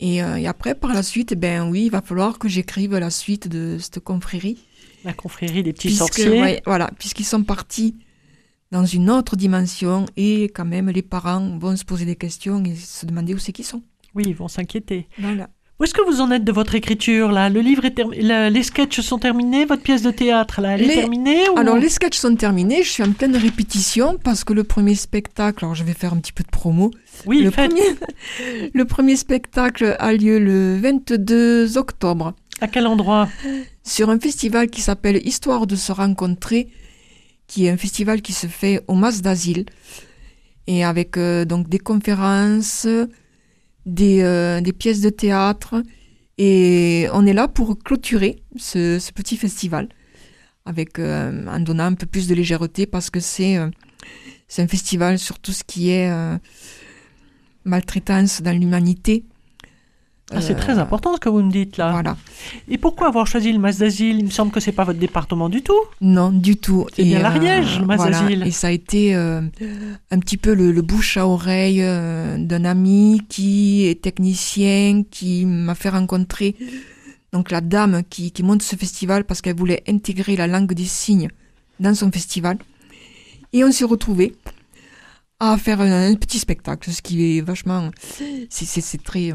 [0.00, 3.46] Et, et, après, par la suite, ben oui, il va falloir que j'écrive la suite
[3.46, 4.58] de cette confrérie.
[5.04, 6.62] La confrérie des petits sorciers.
[6.66, 7.96] voilà, puisqu'ils sont partis
[8.70, 12.74] dans une autre dimension et quand même les parents vont se poser des questions et
[12.74, 13.82] se demander où c'est qu'ils sont.
[14.14, 15.06] Oui, ils vont s'inquiéter.
[15.18, 15.48] Voilà.
[15.80, 17.50] Où est-ce que vous en êtes de votre écriture là?
[17.50, 21.40] Le livre est les sketchs sont terminés, votre pièce de théâtre là, elle est terminée
[21.56, 25.64] Alors les sketchs sont terminés, je suis en pleine répétition parce que le premier spectacle,
[25.64, 26.92] alors je vais faire un petit peu de promo.
[27.26, 27.82] Oui, le, premier,
[28.72, 33.28] le premier spectacle a lieu le 22 octobre à quel endroit
[33.82, 36.68] Sur un festival qui s'appelle Histoire de se rencontrer,
[37.46, 39.66] qui est un festival qui se fait au Mas d'Asile,
[40.66, 42.86] et avec euh, donc des conférences,
[43.86, 45.82] des, euh, des, pièces de théâtre,
[46.38, 49.88] et on est là pour clôturer ce, ce petit festival,
[50.64, 53.58] avec euh, en donnant un peu plus de légèreté parce que c'est
[54.48, 56.10] c'est un festival sur tout ce qui est
[57.64, 59.24] maltraitance dans l'humanité
[60.32, 61.90] ah, c'est très important ce que vous me dites là.
[61.92, 62.16] Voilà.
[62.68, 65.50] Et pourquoi avoir choisi le Mas d'Asile Il me semble que c'est pas votre département
[65.50, 65.78] du tout.
[66.00, 66.86] Non, du tout.
[66.94, 68.42] C'est bien l'Ariège, le Mas d'Asile.
[68.46, 69.42] Et ça a été euh,
[70.10, 75.74] un petit peu le, bouche à oreille euh, d'un ami qui est technicien, qui m'a
[75.74, 76.56] fait rencontrer
[77.32, 80.84] donc la dame qui, qui monte ce festival parce qu'elle voulait intégrer la langue des
[80.84, 81.28] signes
[81.80, 82.58] dans son festival.
[83.52, 84.34] Et on s'est retrouvés
[85.38, 87.90] à faire un, petit spectacle, ce qui est vachement...
[88.48, 89.32] C'est très...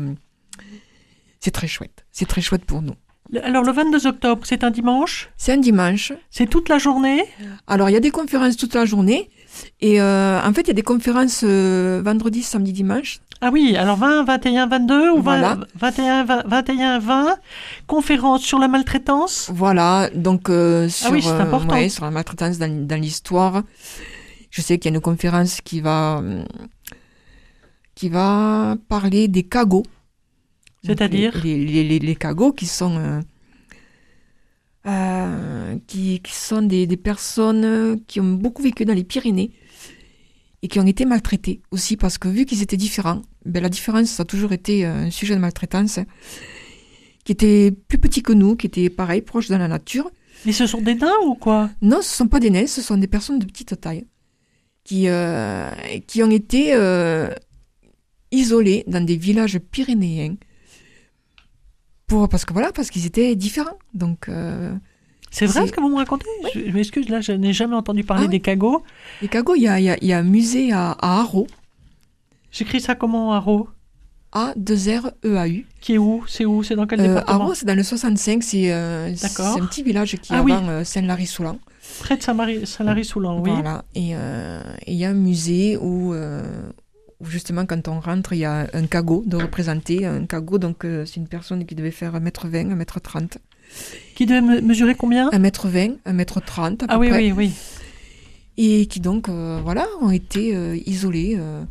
[1.39, 2.05] Euh, c'est très chouette.
[2.11, 2.95] C'est très chouette pour nous.
[3.43, 5.29] Alors le 22 octobre, c'est un dimanche?
[5.37, 6.13] C'est un dimanche.
[6.31, 7.23] C'est toute la journée?
[7.67, 9.29] Alors il y a des conférences toute la journée.
[9.81, 13.19] Et euh, en fait, il y a des conférences euh, vendredi, samedi, dimanche.
[13.41, 17.37] Ah oui, alors 20, 21, 22 ou 21, 21, 20,
[17.87, 19.49] conférences sur la maltraitance?
[19.53, 21.89] Voilà, donc euh, sur, ah oui, important.
[21.89, 23.63] sur la maltraitance dans, dans l'histoire.
[24.49, 26.21] Je sais qu'il y a une conférence qui va,
[27.95, 29.85] qui va parler des cagots
[30.85, 33.19] C'est-à-dire les, les, les, les cagots qui sont euh,
[34.87, 39.51] euh, qui, qui sont des, des personnes qui ont beaucoup vécu dans les Pyrénées
[40.61, 44.09] et qui ont été maltraitées aussi parce que vu qu'ils étaient différents, ben, la différence
[44.09, 45.99] ça a toujours été euh, un sujet de maltraitance
[47.25, 50.09] qui était plus petit que nous, qui était pareil, proche de la nature.
[50.45, 51.69] Mais ce sont des nains ou quoi?
[51.81, 54.05] Non, ce sont pas des nains, ce sont des personnes de petite taille
[54.85, 55.69] qui, euh,
[56.07, 56.73] qui ont été
[58.31, 60.35] isolées dans des villages pyrénéens.
[62.09, 63.77] Pour, parce que voilà, parce qu'ils étaient différents.
[63.93, 64.73] Donc, euh,
[65.31, 66.25] C'est vrai ce que vous me racontez?
[66.53, 68.31] Je, je m'excuse, là, je n'ai jamais entendu parler Ah oui.
[68.31, 68.83] des cagots.
[69.21, 71.47] les cagots, il y a, y a- y a un musée à, à Haro,
[72.51, 73.69] J'écris ça comment, Haro?
[74.33, 75.65] A2R-E-A-U.
[75.81, 76.23] Qui est où?
[76.27, 76.63] C'est où?
[76.63, 77.43] C'est dans quel Euh, département?
[77.45, 79.53] Haro, c'est dans le 65, c'est euh, D'accord.
[79.55, 80.51] c'est un petit village qui est Ah oui.
[80.51, 81.59] avant euh, Saint-Lary-Soulan.
[81.99, 82.21] Près de
[82.65, 83.51] Saint-Lary-Soulan, oui.
[83.51, 83.83] Voilà.
[83.95, 84.13] Et
[84.87, 86.13] il y a un musée où
[87.21, 90.05] justement, quand on rentre, il y a un cagot de représenter.
[90.05, 93.37] Un cagot, donc, euh, c'est une personne qui devait faire 1m20, 1m30.
[94.15, 95.29] Qui devait me- mesurer combien?
[95.31, 97.17] 1m20, 1m30 à peu Ah oui, près.
[97.17, 97.51] oui, oui.
[98.57, 101.63] Et qui donc, euh, voilà, ont été euh, isolés euh,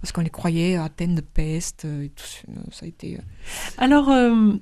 [0.00, 1.84] parce qu'on les croyait atteints de peste.
[1.86, 2.42] euh, et tout ça.
[2.72, 3.16] ça a été...
[3.16, 3.20] euh,
[3.78, 4.52] Alors, euh,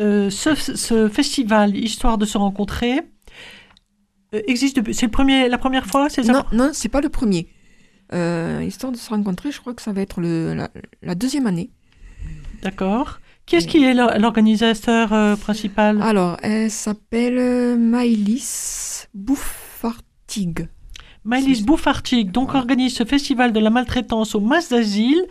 [0.00, 3.00] euh, ce, ce festival, Histoire de se rencontrer,
[4.34, 4.94] euh, existe depuis.
[4.94, 6.32] C'est le premier, la première fois C'est ça?
[6.32, 7.46] Non, non, c'est pas le premier.
[8.12, 10.70] Euh, histoire de se rencontrer, je crois que ça va être le, la,
[11.02, 11.70] la deuxième année.
[12.62, 13.20] D'accord.
[13.46, 16.00] Qui est-ce qui est l'or- l'organisateur euh, principal?
[16.00, 20.68] Alors, elle s'appelle euh, Maëlys Bouffartigue.
[21.24, 25.22] Maëlys Bouffartig, donc organise ce festival de la maltraitance au Mas d'Asile.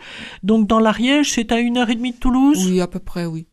[0.42, 2.66] Donc dans l'Ariège, c'est à une heure et demie de Toulouse?
[2.70, 3.46] Oui, à peu près, oui.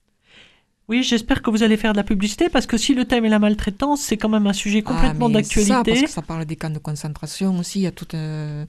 [0.88, 3.30] Oui, j'espère que vous allez faire de la publicité parce que si le thème est
[3.30, 6.05] la maltraitance, c'est quand même un sujet complètement Ah, c'est ça, parce d'actualité.
[6.05, 8.65] que ça parle des camps de concentration aussi, il y a toute, euh,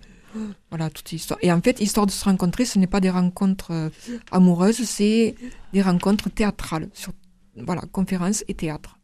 [0.71, 1.39] voilà, toute histoire.
[1.43, 3.89] Et en fait, histoire de se rencontrer, ce n'est pas des rencontres euh,
[4.31, 5.35] amoureuses, c'est
[5.73, 7.13] des rencontres théâtrales, sur,
[7.57, 8.97] voilà, conférences et théâtre.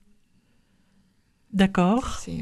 [1.53, 2.21] D'accord.
[2.29, 2.33] Euh,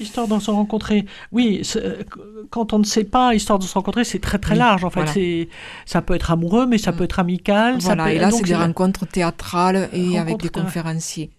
[0.00, 1.04] Histoire de se rencontrer.
[1.30, 2.02] Oui, euh,
[2.50, 4.82] quand on ne sait pas, histoire de se rencontrer, c'est très très Oui, large.
[4.84, 5.12] En fait, voilà.
[5.12, 5.48] c'est
[5.84, 6.96] ça peut être amoureux, mais ça Mm.
[6.96, 7.80] peut être amical.
[7.82, 11.30] ça voilà, peut- et là, c'est des rencontres théâtrales et avec des conférenciers.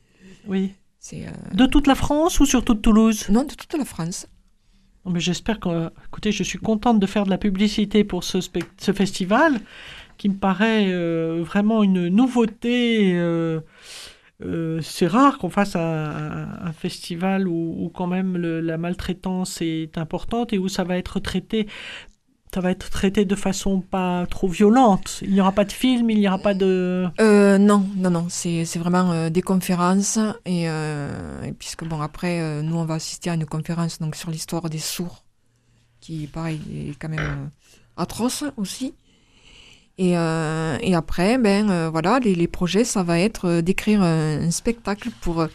[0.47, 0.73] Oui.
[1.13, 1.25] Euh,
[1.55, 3.25] De toute la France ou surtout de Toulouse?
[3.29, 4.27] Non, de toute la France.
[5.05, 5.89] Mais j'espère que.
[6.07, 8.39] Écoutez, je suis contente de faire de la publicité pour ce,
[8.93, 9.59] festival
[10.17, 13.13] qui me paraît euh, vraiment une nouveauté.
[13.15, 13.61] euh,
[14.43, 20.57] euh, c'est rare qu'on fasse un, festival où, quand même la maltraitance est importante et
[20.57, 21.67] où ça va être traité.
[22.53, 25.19] Ça va être traité de façon pas trop violente.
[25.21, 27.07] Il n'y aura pas de film, il n'y aura pas de.
[27.21, 30.19] Euh, non, non, non, c'est vraiment euh, des conférences.
[30.45, 34.31] Et, euh, et puisque, bon, après, nous, on va assister à une conférence donc, sur
[34.31, 35.23] l'histoire des sourds,
[36.01, 37.49] qui, pareil, est quand même
[37.95, 38.95] atroce aussi.
[39.97, 45.47] Et, et après, ben, voilà, les, les projets, ça va être d'écrire un, spectacle pour,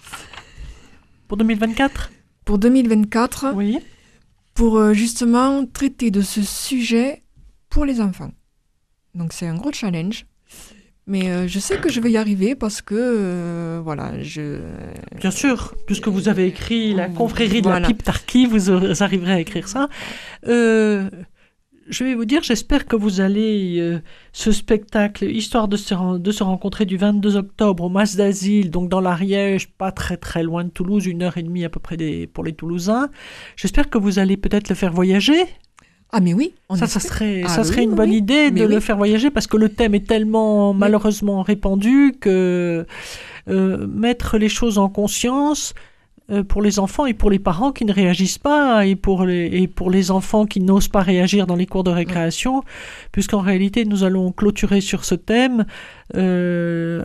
[1.29, 2.11] Pour 2024
[2.47, 3.81] pour 2024, Oui.
[4.57, 7.23] Pour euh, justement traiter de ce sujet
[7.69, 8.33] pour les enfants.
[9.15, 10.27] Donc, c'est un gros challenge.
[11.09, 14.59] Mais euh, je sais que je vais y arriver parce que, euh, voilà, je,
[15.21, 19.41] Bien sûr, puisque vous avez écrit la confrérie de la pipe Tarki, vous arriverez à
[19.41, 19.89] écrire ça.
[20.49, 21.09] Euh,
[21.89, 24.01] je vais vous dire, j'espère que vous allez, euh,
[24.33, 28.71] ce spectacle, histoire de se, ren- de se rencontrer du 22 octobre au Mas d'Asile,
[28.71, 31.81] donc dans l'Ariège, pas très très loin de Toulouse, une heure et demie à peu
[31.81, 33.09] près des, pour les Toulousains.
[33.57, 35.45] J'espère que vous allez peut-être le faire voyager.
[36.13, 38.17] Ah, mais oui, on ça, serait, Ah ça oui, serait une oui, bonne oui.
[38.19, 42.87] idée de le faire voyager parce que le thème est tellement malheureusement répandu que
[43.49, 45.75] euh, mettre les choses en conscience
[46.49, 49.69] pour les enfants et pour les parents qui ne réagissent pas et pour les, et
[49.69, 52.63] pour les enfants qui n'osent pas réagir dans les cours de récréation,
[53.13, 55.67] puisqu'en réalité nous allons clôturer sur ce thème.
[56.17, 57.05] euh,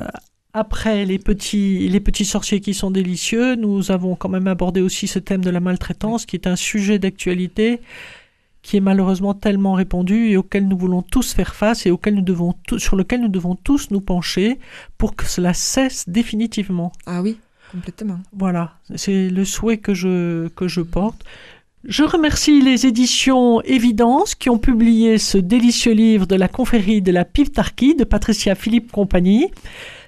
[0.53, 5.07] après les petits, les petits sorciers qui sont délicieux, nous avons quand même abordé aussi
[5.07, 7.79] ce thème de la maltraitance, qui est un sujet d'actualité
[8.61, 12.21] qui est malheureusement tellement répandu et auquel nous voulons tous faire face et auquel nous
[12.21, 14.59] devons sur lequel nous devons tous nous pencher
[14.97, 16.91] pour que cela cesse définitivement.
[17.07, 17.39] Ah oui,
[18.33, 21.23] Voilà, c'est le souhait que je, que je porte.
[21.83, 27.11] Je remercie les éditions Évidence qui ont publié ce délicieux livre de la confrérie de
[27.11, 29.49] la Piptarchie de Patricia Philippe Compagnie.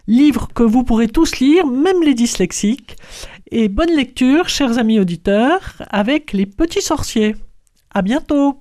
[0.08, 2.96] Livre que vous pourrez tous lire, même les dyslexiques.
[3.50, 7.36] Et bonne lecture, chers amis auditeurs, avec les petits sorciers.
[7.92, 8.60] À bientôt!